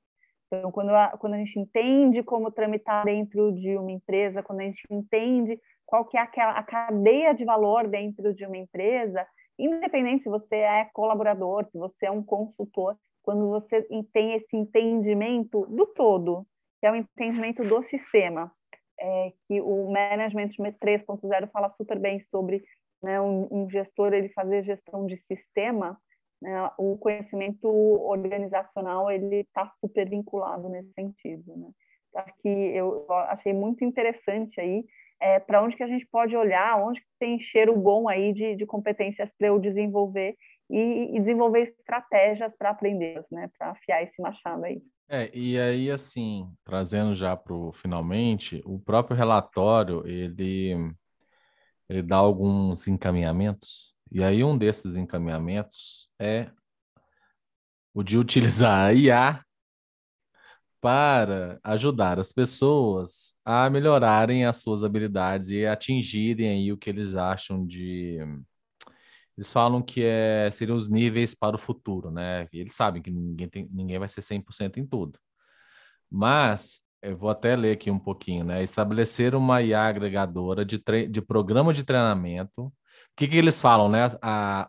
[0.47, 4.65] Então, quando a, quando a gente entende como tramitar dentro de uma empresa, quando a
[4.65, 9.27] gente entende qual que é aquela, a cadeia de valor dentro de uma empresa,
[9.59, 13.83] independente se você é colaborador, se você é um consultor, quando você
[14.13, 16.47] tem esse entendimento do todo,
[16.81, 18.53] que é o entendimento do sistema,
[18.99, 20.51] é, que o Management
[20.83, 22.63] 3.0 fala super bem sobre
[23.03, 25.99] né, um, um, gestor ele fazer gestão de sistema,
[26.41, 31.57] né, o conhecimento organizacional ele está super vinculado nesse sentido.
[31.57, 31.69] Né?
[32.17, 34.85] Acho que eu achei muito interessante aí
[35.21, 38.57] é, para onde que a gente pode olhar, onde que tem cheiro bom aí de,
[38.57, 40.37] de competências para eu desenvolver
[40.69, 44.83] e, e desenvolver estratégias para aprender, né, para afiar esse machado aí.
[45.09, 50.75] É, e aí, assim, trazendo já para o finalmente, o próprio relatório, ele,
[51.93, 56.51] ele dá alguns encaminhamentos, e aí um desses encaminhamentos é
[57.95, 59.45] o de utilizar a IA
[60.80, 67.14] para ajudar as pessoas a melhorarem as suas habilidades e atingirem aí o que eles
[67.14, 68.18] acham de
[69.36, 72.49] eles falam que é, seriam os níveis para o futuro, né?
[72.53, 75.18] Eles sabem que ninguém, tem, ninguém vai ser 100% em tudo.
[76.11, 78.63] Mas, eu vou até ler aqui um pouquinho, né?
[78.63, 82.67] Estabelecer uma IA agregadora de, de programa de treinamento.
[82.67, 82.73] O
[83.17, 84.07] que, que eles falam, né?
[84.23, 84.69] A,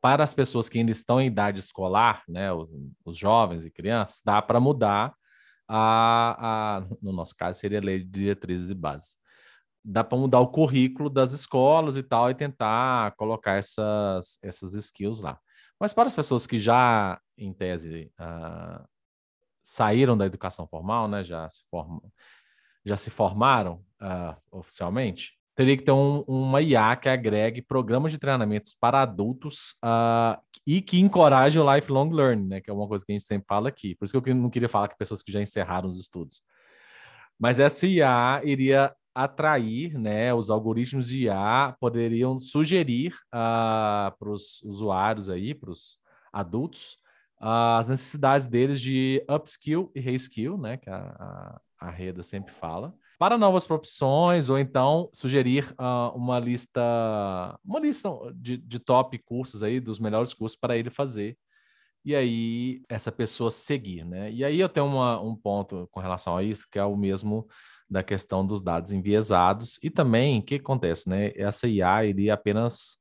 [0.00, 2.52] para as pessoas que ainda estão em idade escolar, né?
[2.52, 2.68] Os,
[3.04, 5.14] os jovens e crianças, dá para mudar
[5.68, 9.16] a, a, no nosso caso, seria a lei de diretrizes e bases
[9.86, 15.22] dá para mudar o currículo das escolas e tal e tentar colocar essas, essas skills
[15.22, 15.38] lá.
[15.78, 18.84] Mas para as pessoas que já, em tese, uh,
[19.66, 22.00] saíram da educação formal, né, já se, formam,
[22.84, 28.18] já se formaram uh, oficialmente, teria que ter um, uma IA que agregue programas de
[28.18, 33.04] treinamentos para adultos uh, e que encoraje o lifelong learning, né, que é uma coisa
[33.04, 33.96] que a gente sempre fala aqui.
[33.96, 36.42] Por isso que eu não queria falar que pessoas que já encerraram os estudos.
[37.36, 44.62] Mas essa IA iria atrair, né, os algoritmos de IA poderiam sugerir uh, para os
[44.62, 45.98] usuários aí, para os
[46.32, 46.98] adultos,
[47.38, 52.94] as necessidades deles de upskill e reskill, né, que a, a, a Reda sempre fala,
[53.18, 56.80] para novas profissões, ou então sugerir uh, uma lista,
[57.64, 61.36] uma lista de, de top cursos aí, dos melhores cursos para ele fazer
[62.06, 64.30] e aí essa pessoa seguir, né?
[64.30, 67.48] E aí eu tenho uma, um ponto com relação a isso, que é o mesmo
[67.90, 71.32] da questão dos dados enviesados e também o que acontece, né?
[71.34, 72.98] Essa IA iria apenas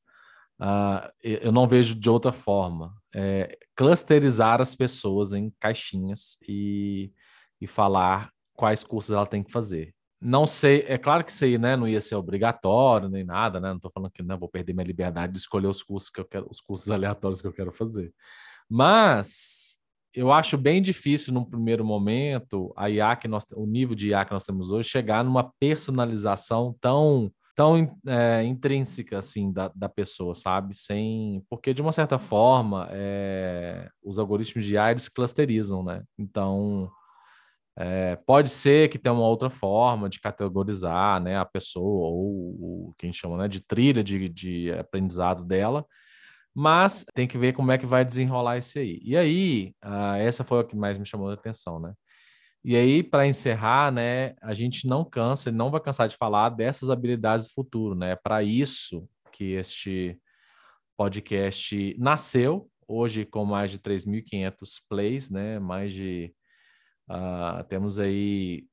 [0.59, 7.11] uh, eu não vejo de outra forma é, clusterizar as pessoas em caixinhas e,
[7.61, 9.93] e falar quais cursos ela tem que fazer.
[10.19, 13.69] Não sei, é claro que isso aí, né, não ia ser obrigatório nem nada, né?
[13.69, 16.19] Não estou falando que não né, vou perder minha liberdade de escolher os cursos que
[16.19, 18.13] eu quero, os cursos aleatórios que eu quero fazer.
[18.69, 19.77] Mas
[20.13, 24.25] eu acho bem difícil, num primeiro momento, a IA que nós, o nível de IA
[24.25, 30.33] que nós temos hoje, chegar numa personalização tão tão é, intrínseca assim da, da pessoa,
[30.33, 30.75] sabe?
[30.75, 36.03] Sem, porque de uma certa forma é, os algoritmos de IA eles clusterizam, né?
[36.19, 36.91] Então
[37.77, 42.93] é, pode ser que tenha uma outra forma de categorizar, né, a pessoa ou o
[42.97, 45.85] que a gente chama né, de trilha de, de aprendizado dela,
[46.53, 48.99] mas tem que ver como é que vai desenrolar isso aí.
[49.03, 51.93] E aí, uh, essa foi a que mais me chamou a atenção, né?
[52.67, 56.89] E aí, para encerrar, né, a gente não cansa, não vai cansar de falar dessas
[56.89, 58.15] habilidades do futuro, né?
[58.15, 60.19] Para isso que este
[60.97, 65.59] podcast nasceu, hoje com mais de 3.500 plays, né?
[65.59, 66.33] Mais de
[67.07, 68.65] uh, temos aí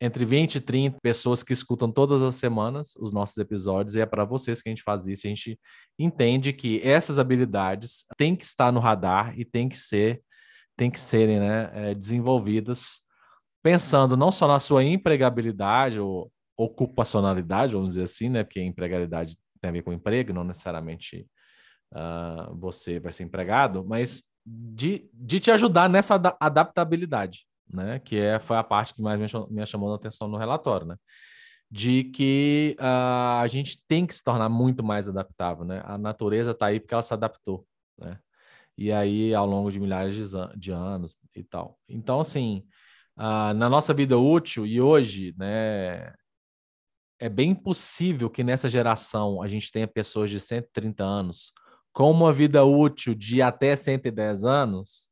[0.00, 4.06] entre 20 e 30 pessoas que escutam todas as semanas os nossos episódios, e é
[4.06, 5.26] para vocês que a gente faz isso.
[5.26, 5.58] A gente
[5.98, 10.22] entende que essas habilidades têm que estar no radar e têm que ser
[10.78, 13.02] têm que serem né, é, desenvolvidas
[13.62, 18.44] pensando não só na sua empregabilidade ou ocupacionalidade, vamos dizer assim, né?
[18.44, 21.26] Porque empregabilidade tem a ver com emprego, não necessariamente
[21.92, 27.98] uh, você vai ser empregado, mas de, de te ajudar nessa adaptabilidade, né?
[27.98, 30.96] Que é, foi a parte que mais me, me chamou a atenção no relatório, né?
[31.70, 35.82] De que uh, a gente tem que se tornar muito mais adaptável, né?
[35.84, 37.66] A natureza está aí porque ela se adaptou,
[37.98, 38.18] né?
[38.78, 41.76] E aí ao longo de milhares de, de anos e tal.
[41.88, 42.64] Então, assim,
[43.18, 46.14] uh, na nossa vida útil e hoje, né,
[47.18, 51.52] é bem possível que nessa geração a gente tenha pessoas de 130 anos
[51.92, 55.10] com uma vida útil de até 110 anos,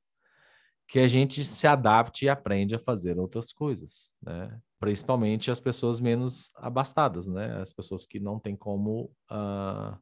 [0.86, 4.56] que a gente se adapte e aprende a fazer outras coisas, né?
[4.78, 7.60] Principalmente as pessoas menos abastadas, né?
[7.60, 9.98] As pessoas que não têm como uh,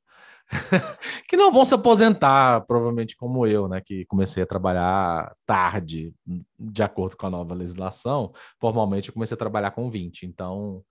[1.29, 6.13] que não vão se aposentar, provavelmente como eu, né, que comecei a trabalhar tarde,
[6.59, 8.33] de acordo com a nova legislação.
[8.61, 10.85] Formalmente, eu comecei a trabalhar com 20, então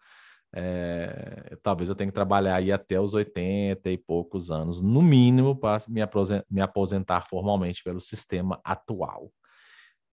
[0.55, 5.55] é, talvez eu tenha que trabalhar aí até os 80 e poucos anos, no mínimo,
[5.55, 6.01] para me
[6.49, 9.31] me aposentar formalmente pelo sistema atual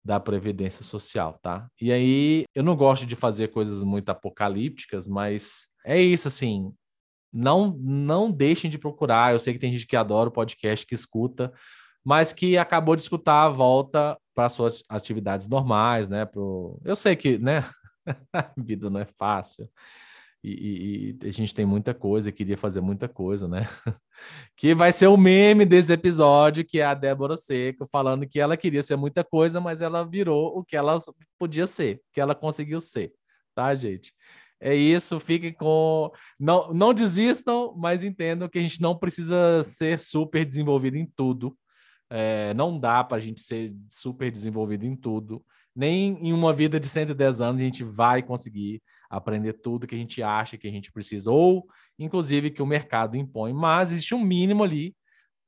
[0.04, 1.68] da Previdência Social, tá?
[1.80, 6.72] E aí, eu não gosto de fazer coisas muito apocalípticas, mas é isso, assim,
[7.36, 9.32] não não deixem de procurar.
[9.32, 11.52] Eu sei que tem gente que adora o podcast, que escuta,
[12.04, 16.24] mas que acabou de escutar a volta para suas atividades normais, né?
[16.24, 16.80] Pro...
[16.84, 17.64] Eu sei que, né?
[18.32, 19.68] a vida não é fácil.
[20.44, 23.62] E, e, a gente tem muita coisa, queria fazer muita coisa, né?
[24.56, 28.56] que vai ser o meme desse episódio, que é a Débora Seco falando que ela
[28.56, 30.96] queria ser muita coisa, mas ela virou o que ela
[31.38, 33.12] podia ser, que ela conseguiu ser,
[33.56, 34.12] tá, gente?
[34.60, 36.10] É isso, fiquem com.
[36.38, 41.56] Não, não desistam, mas entendam que a gente não precisa ser super desenvolvido em tudo.
[42.08, 45.44] É, não dá para a gente ser super desenvolvido em tudo.
[45.74, 49.98] Nem em uma vida de 110 anos a gente vai conseguir aprender tudo que a
[49.98, 51.66] gente acha que a gente precisa, ou
[51.98, 53.52] inclusive que o mercado impõe.
[53.52, 54.94] Mas existe um mínimo ali,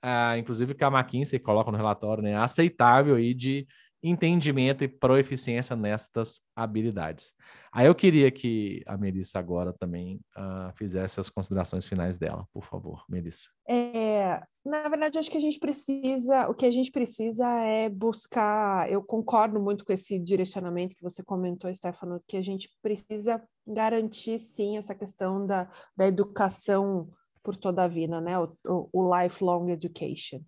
[0.05, 3.67] uh, inclusive que a McKinsey coloca no relatório, né, aceitável aí de
[4.03, 7.33] entendimento e proeficiência nestas habilidades.
[7.73, 12.65] Aí eu queria que a Melissa agora também uh, fizesse as considerações finais dela, por
[12.65, 13.49] favor, Melissa.
[13.69, 18.91] É, na verdade, acho que a gente precisa, o que a gente precisa é buscar,
[18.91, 24.39] eu concordo muito com esse direcionamento que você comentou, Stefano, que a gente precisa garantir,
[24.39, 27.09] sim, essa questão da, da educação
[27.43, 30.41] por toda a vida, né, o, o, o lifelong education,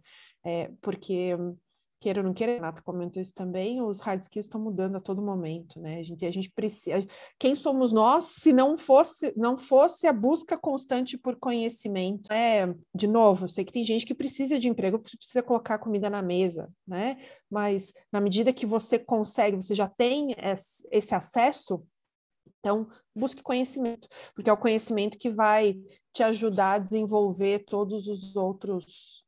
[0.45, 1.35] é, porque
[2.01, 5.21] queira ou não queira, Renato comentou isso também, os hard skills estão mudando a todo
[5.21, 5.99] momento, né?
[5.99, 7.07] A gente, a gente precisa.
[7.39, 12.33] Quem somos nós se não fosse, não fosse a busca constante por conhecimento?
[12.33, 16.09] É, de novo, eu sei que tem gente que precisa de emprego, precisa colocar comida
[16.09, 17.19] na mesa, né?
[17.51, 20.35] Mas na medida que você consegue, você já tem
[20.91, 21.85] esse acesso,
[22.61, 25.79] então busque conhecimento, porque é o conhecimento que vai
[26.13, 29.23] te ajudar a desenvolver todos os outros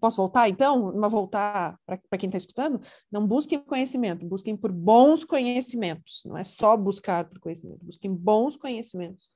[0.00, 0.92] Posso voltar então?
[0.94, 2.80] Mas voltar para quem está escutando?
[3.10, 6.22] Não busquem conhecimento, busquem por bons conhecimentos.
[6.26, 9.30] Não é só buscar por conhecimento, busquem bons conhecimentos,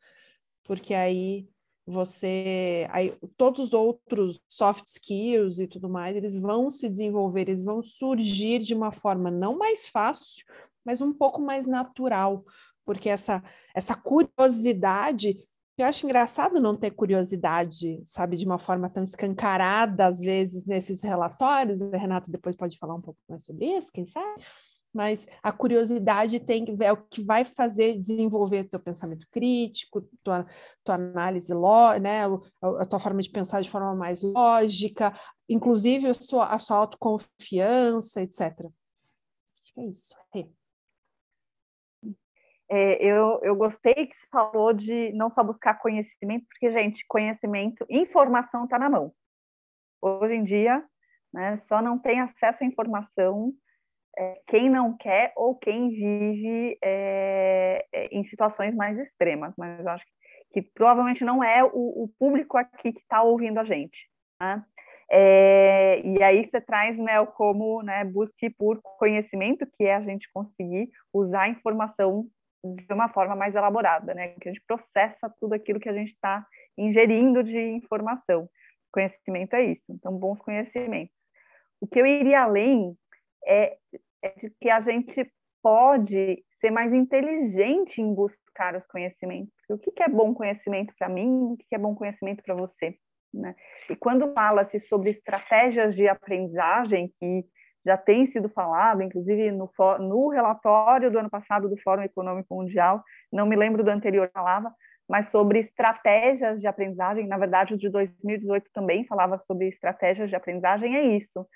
[0.64, 1.48] porque aí
[1.86, 7.64] você, aí todos os outros soft skills e tudo mais, eles vão se desenvolver, eles
[7.64, 10.44] vão surgir de uma forma não mais fácil,
[10.84, 12.44] mas um pouco mais natural,
[12.84, 13.42] porque essa
[13.74, 15.46] essa curiosidade
[15.78, 21.02] eu acho engraçado não ter curiosidade, sabe, de uma forma tão escancarada, às vezes, nesses
[21.02, 21.82] relatórios.
[21.82, 24.42] A Renata depois pode falar um pouco mais sobre isso, quem sabe?
[24.92, 30.46] Mas a curiosidade tem é o que vai fazer desenvolver teu pensamento crítico, tua,
[30.82, 31.52] tua análise,
[32.00, 32.22] né,
[32.62, 35.12] a tua forma de pensar de forma mais lógica,
[35.46, 38.40] inclusive a sua, a sua autoconfiança, etc.
[38.40, 40.14] Acho que é isso.
[40.34, 40.65] É.
[42.68, 47.86] É, eu, eu gostei que você falou de não só buscar conhecimento, porque, gente, conhecimento,
[47.88, 49.12] informação está na mão.
[50.02, 50.84] Hoje em dia,
[51.32, 53.52] né, só não tem acesso à informação
[54.18, 59.54] é, quem não quer ou quem vive é, é em situações mais extremas.
[59.56, 63.58] Mas eu acho que, que provavelmente não é o, o público aqui que está ouvindo
[63.58, 64.08] a gente.
[64.40, 64.64] Né?
[65.10, 70.28] É, e aí você traz né, como né, busque por conhecimento, que é a gente
[70.32, 72.26] conseguir usar a informação
[72.74, 74.28] de uma forma mais elaborada, né?
[74.40, 76.46] Que a gente processa tudo aquilo que a gente está
[76.76, 78.48] ingerindo de informação.
[78.92, 81.14] Conhecimento é isso, então bons conhecimentos.
[81.80, 82.96] O que eu iria além
[83.46, 83.76] é,
[84.22, 85.30] é de que a gente
[85.62, 89.52] pode ser mais inteligente em buscar os conhecimentos.
[89.68, 92.54] O que, que é bom conhecimento para mim, o que, que é bom conhecimento para
[92.54, 92.96] você.
[93.32, 93.54] Né?
[93.90, 97.44] E quando fala-se sobre estratégias de aprendizagem, que
[97.86, 99.70] já tem sido falado, inclusive no,
[100.00, 104.74] no relatório do ano passado do Fórum Econômico Mundial, não me lembro do anterior falava,
[105.08, 110.34] mas sobre estratégias de aprendizagem, na verdade o de 2018 também falava sobre estratégias de
[110.34, 111.46] aprendizagem, é isso.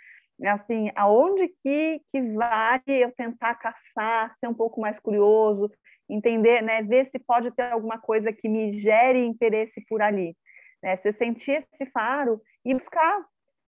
[0.41, 5.68] É assim, aonde que, que vale eu tentar caçar, ser um pouco mais curioso,
[6.09, 10.35] entender, né, ver se pode ter alguma coisa que me gere interesse por ali.
[10.83, 10.97] Né?
[10.97, 13.20] Você sentir esse faro e buscar,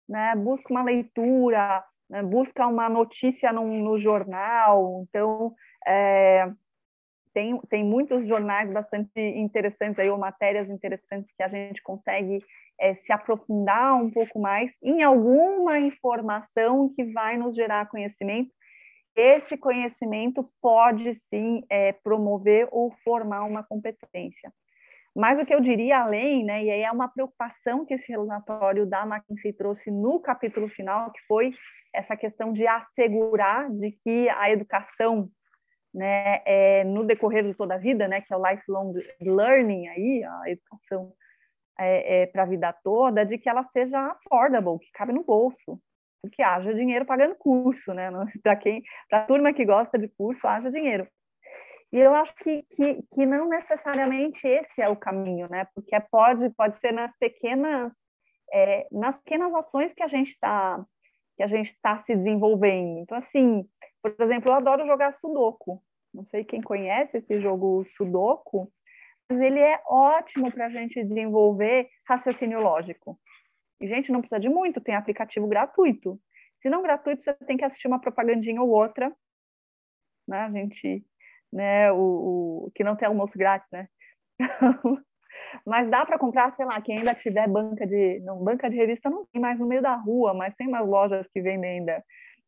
[0.08, 0.34] né?
[0.36, 2.22] busca uma leitura, né?
[2.22, 5.02] busca uma notícia no, no jornal.
[5.08, 5.54] Então,
[5.86, 6.52] é,
[7.32, 12.44] tem, tem muitos jornais bastante interessantes aí, ou matérias interessantes que a gente consegue
[12.78, 18.52] é, se aprofundar um pouco mais em alguma informação que vai nos gerar conhecimento.
[19.16, 24.52] Esse conhecimento pode sim é, promover ou formar uma competência.
[25.14, 28.86] Mas o que eu diria além, né, e aí é uma preocupação que esse relatório
[28.86, 31.52] da McKinsey trouxe no capítulo final, que foi
[31.92, 35.28] essa questão de assegurar de que a educação,
[35.92, 40.24] né, é, no decorrer de toda a vida, né, que é o lifelong learning aí,
[40.24, 41.12] a educação
[41.78, 45.78] é, é, para a vida toda, de que ela seja affordable, que cabe no bolso,
[46.32, 48.10] que haja dinheiro pagando curso, né?
[48.42, 51.06] Para quem, para a turma que gosta de curso, haja dinheiro.
[51.92, 55.66] E eu acho que, que, que não necessariamente esse é o caminho, né?
[55.74, 57.92] Porque pode, pode ser nas pequenas,
[58.50, 60.84] é, nas pequenas ações que a gente está
[61.36, 62.98] que a gente está se desenvolvendo.
[62.98, 63.66] Então, assim,
[64.02, 65.82] por exemplo, eu adoro jogar Sudoku.
[66.12, 68.70] Não sei quem conhece esse jogo Sudoku,
[69.28, 73.18] mas ele é ótimo para a gente desenvolver raciocínio lógico.
[73.80, 76.20] E, gente, não precisa de muito, tem aplicativo gratuito.
[76.60, 79.10] Se não gratuito, você tem que assistir uma propagandinha ou outra.
[80.28, 80.38] Né?
[80.38, 81.04] A gente
[81.52, 81.92] né?
[81.92, 83.88] O, o que não tem almoço grátis, né?
[85.66, 89.10] mas dá para comprar, sei lá, quem ainda tiver banca de, não, banca de revista
[89.10, 92.04] não tem mais no meio da rua, mas tem umas lojas que vendem ainda,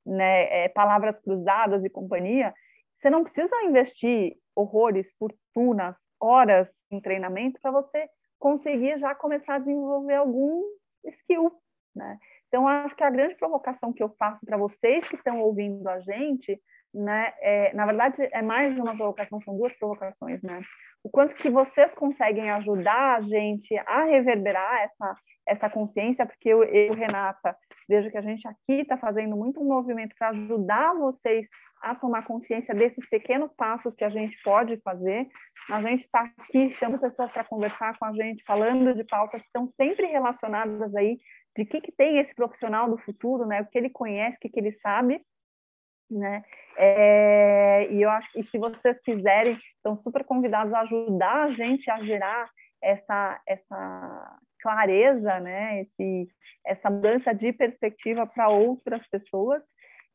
[0.07, 2.55] né, é, palavras cruzadas e companhia.
[2.99, 9.59] Você não precisa investir horrores, fortunas, horas em treinamento para você conseguir já começar a
[9.59, 10.63] desenvolver algum
[11.05, 11.53] skill,
[11.95, 12.19] né?
[12.49, 15.99] Então, acho que a grande provocação que eu faço para vocês que estão ouvindo a
[16.01, 16.61] gente
[16.95, 17.33] né?
[17.41, 20.63] É, na verdade, é mais de uma provocação, são duas provocações, né?
[21.03, 25.15] O quanto que vocês conseguem ajudar a gente a reverberar essa,
[25.47, 27.55] essa consciência, porque eu, eu Renata,
[27.89, 31.47] vejo que a gente aqui está fazendo muito um movimento para ajudar vocês
[31.83, 35.29] a tomar consciência desses pequenos passos que a gente pode fazer.
[35.71, 39.47] A gente está aqui, chama pessoas para conversar com a gente, falando de pautas que
[39.47, 41.19] estão sempre relacionadas aí,
[41.57, 43.61] de que, que tem esse profissional do futuro, né?
[43.61, 45.23] O que ele conhece, o que, que ele sabe,
[46.11, 46.43] né?
[46.77, 51.91] É, e eu acho que se vocês quiserem, estão super convidados a ajudar a gente
[51.91, 52.51] a gerar
[52.83, 55.83] essa, essa clareza, né?
[55.83, 56.29] Esse,
[56.67, 59.63] essa mudança de perspectiva para outras pessoas.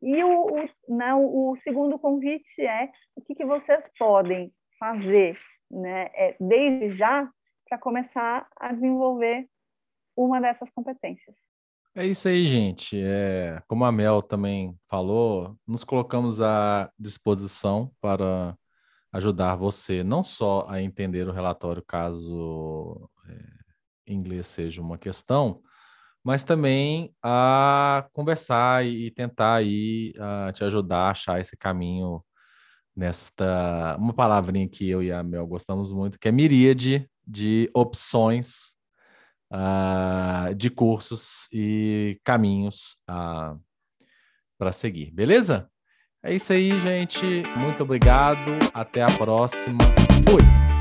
[0.02, 5.38] E o, o, né, o segundo convite é o que, que vocês podem fazer
[5.70, 7.30] né, é, desde já
[7.68, 9.48] para começar a desenvolver
[10.16, 11.36] uma dessas competências.
[11.96, 13.00] É isso aí, gente.
[13.02, 18.56] É, como a Mel também falou, nos colocamos à disposição para
[19.12, 25.62] ajudar você não só a entender o relatório caso é, inglês seja uma questão,
[26.24, 32.24] mas também a conversar e tentar aí a te ajudar a achar esse caminho
[32.96, 38.76] nesta uma palavrinha que eu e a Mel gostamos muito, que é miríade de opções
[39.52, 43.60] uh, de cursos e caminhos uh,
[44.58, 45.70] para seguir, beleza?
[46.24, 47.44] É isso aí, gente.
[47.58, 48.52] Muito obrigado.
[48.74, 49.80] Até a próxima.
[50.28, 50.79] Fui!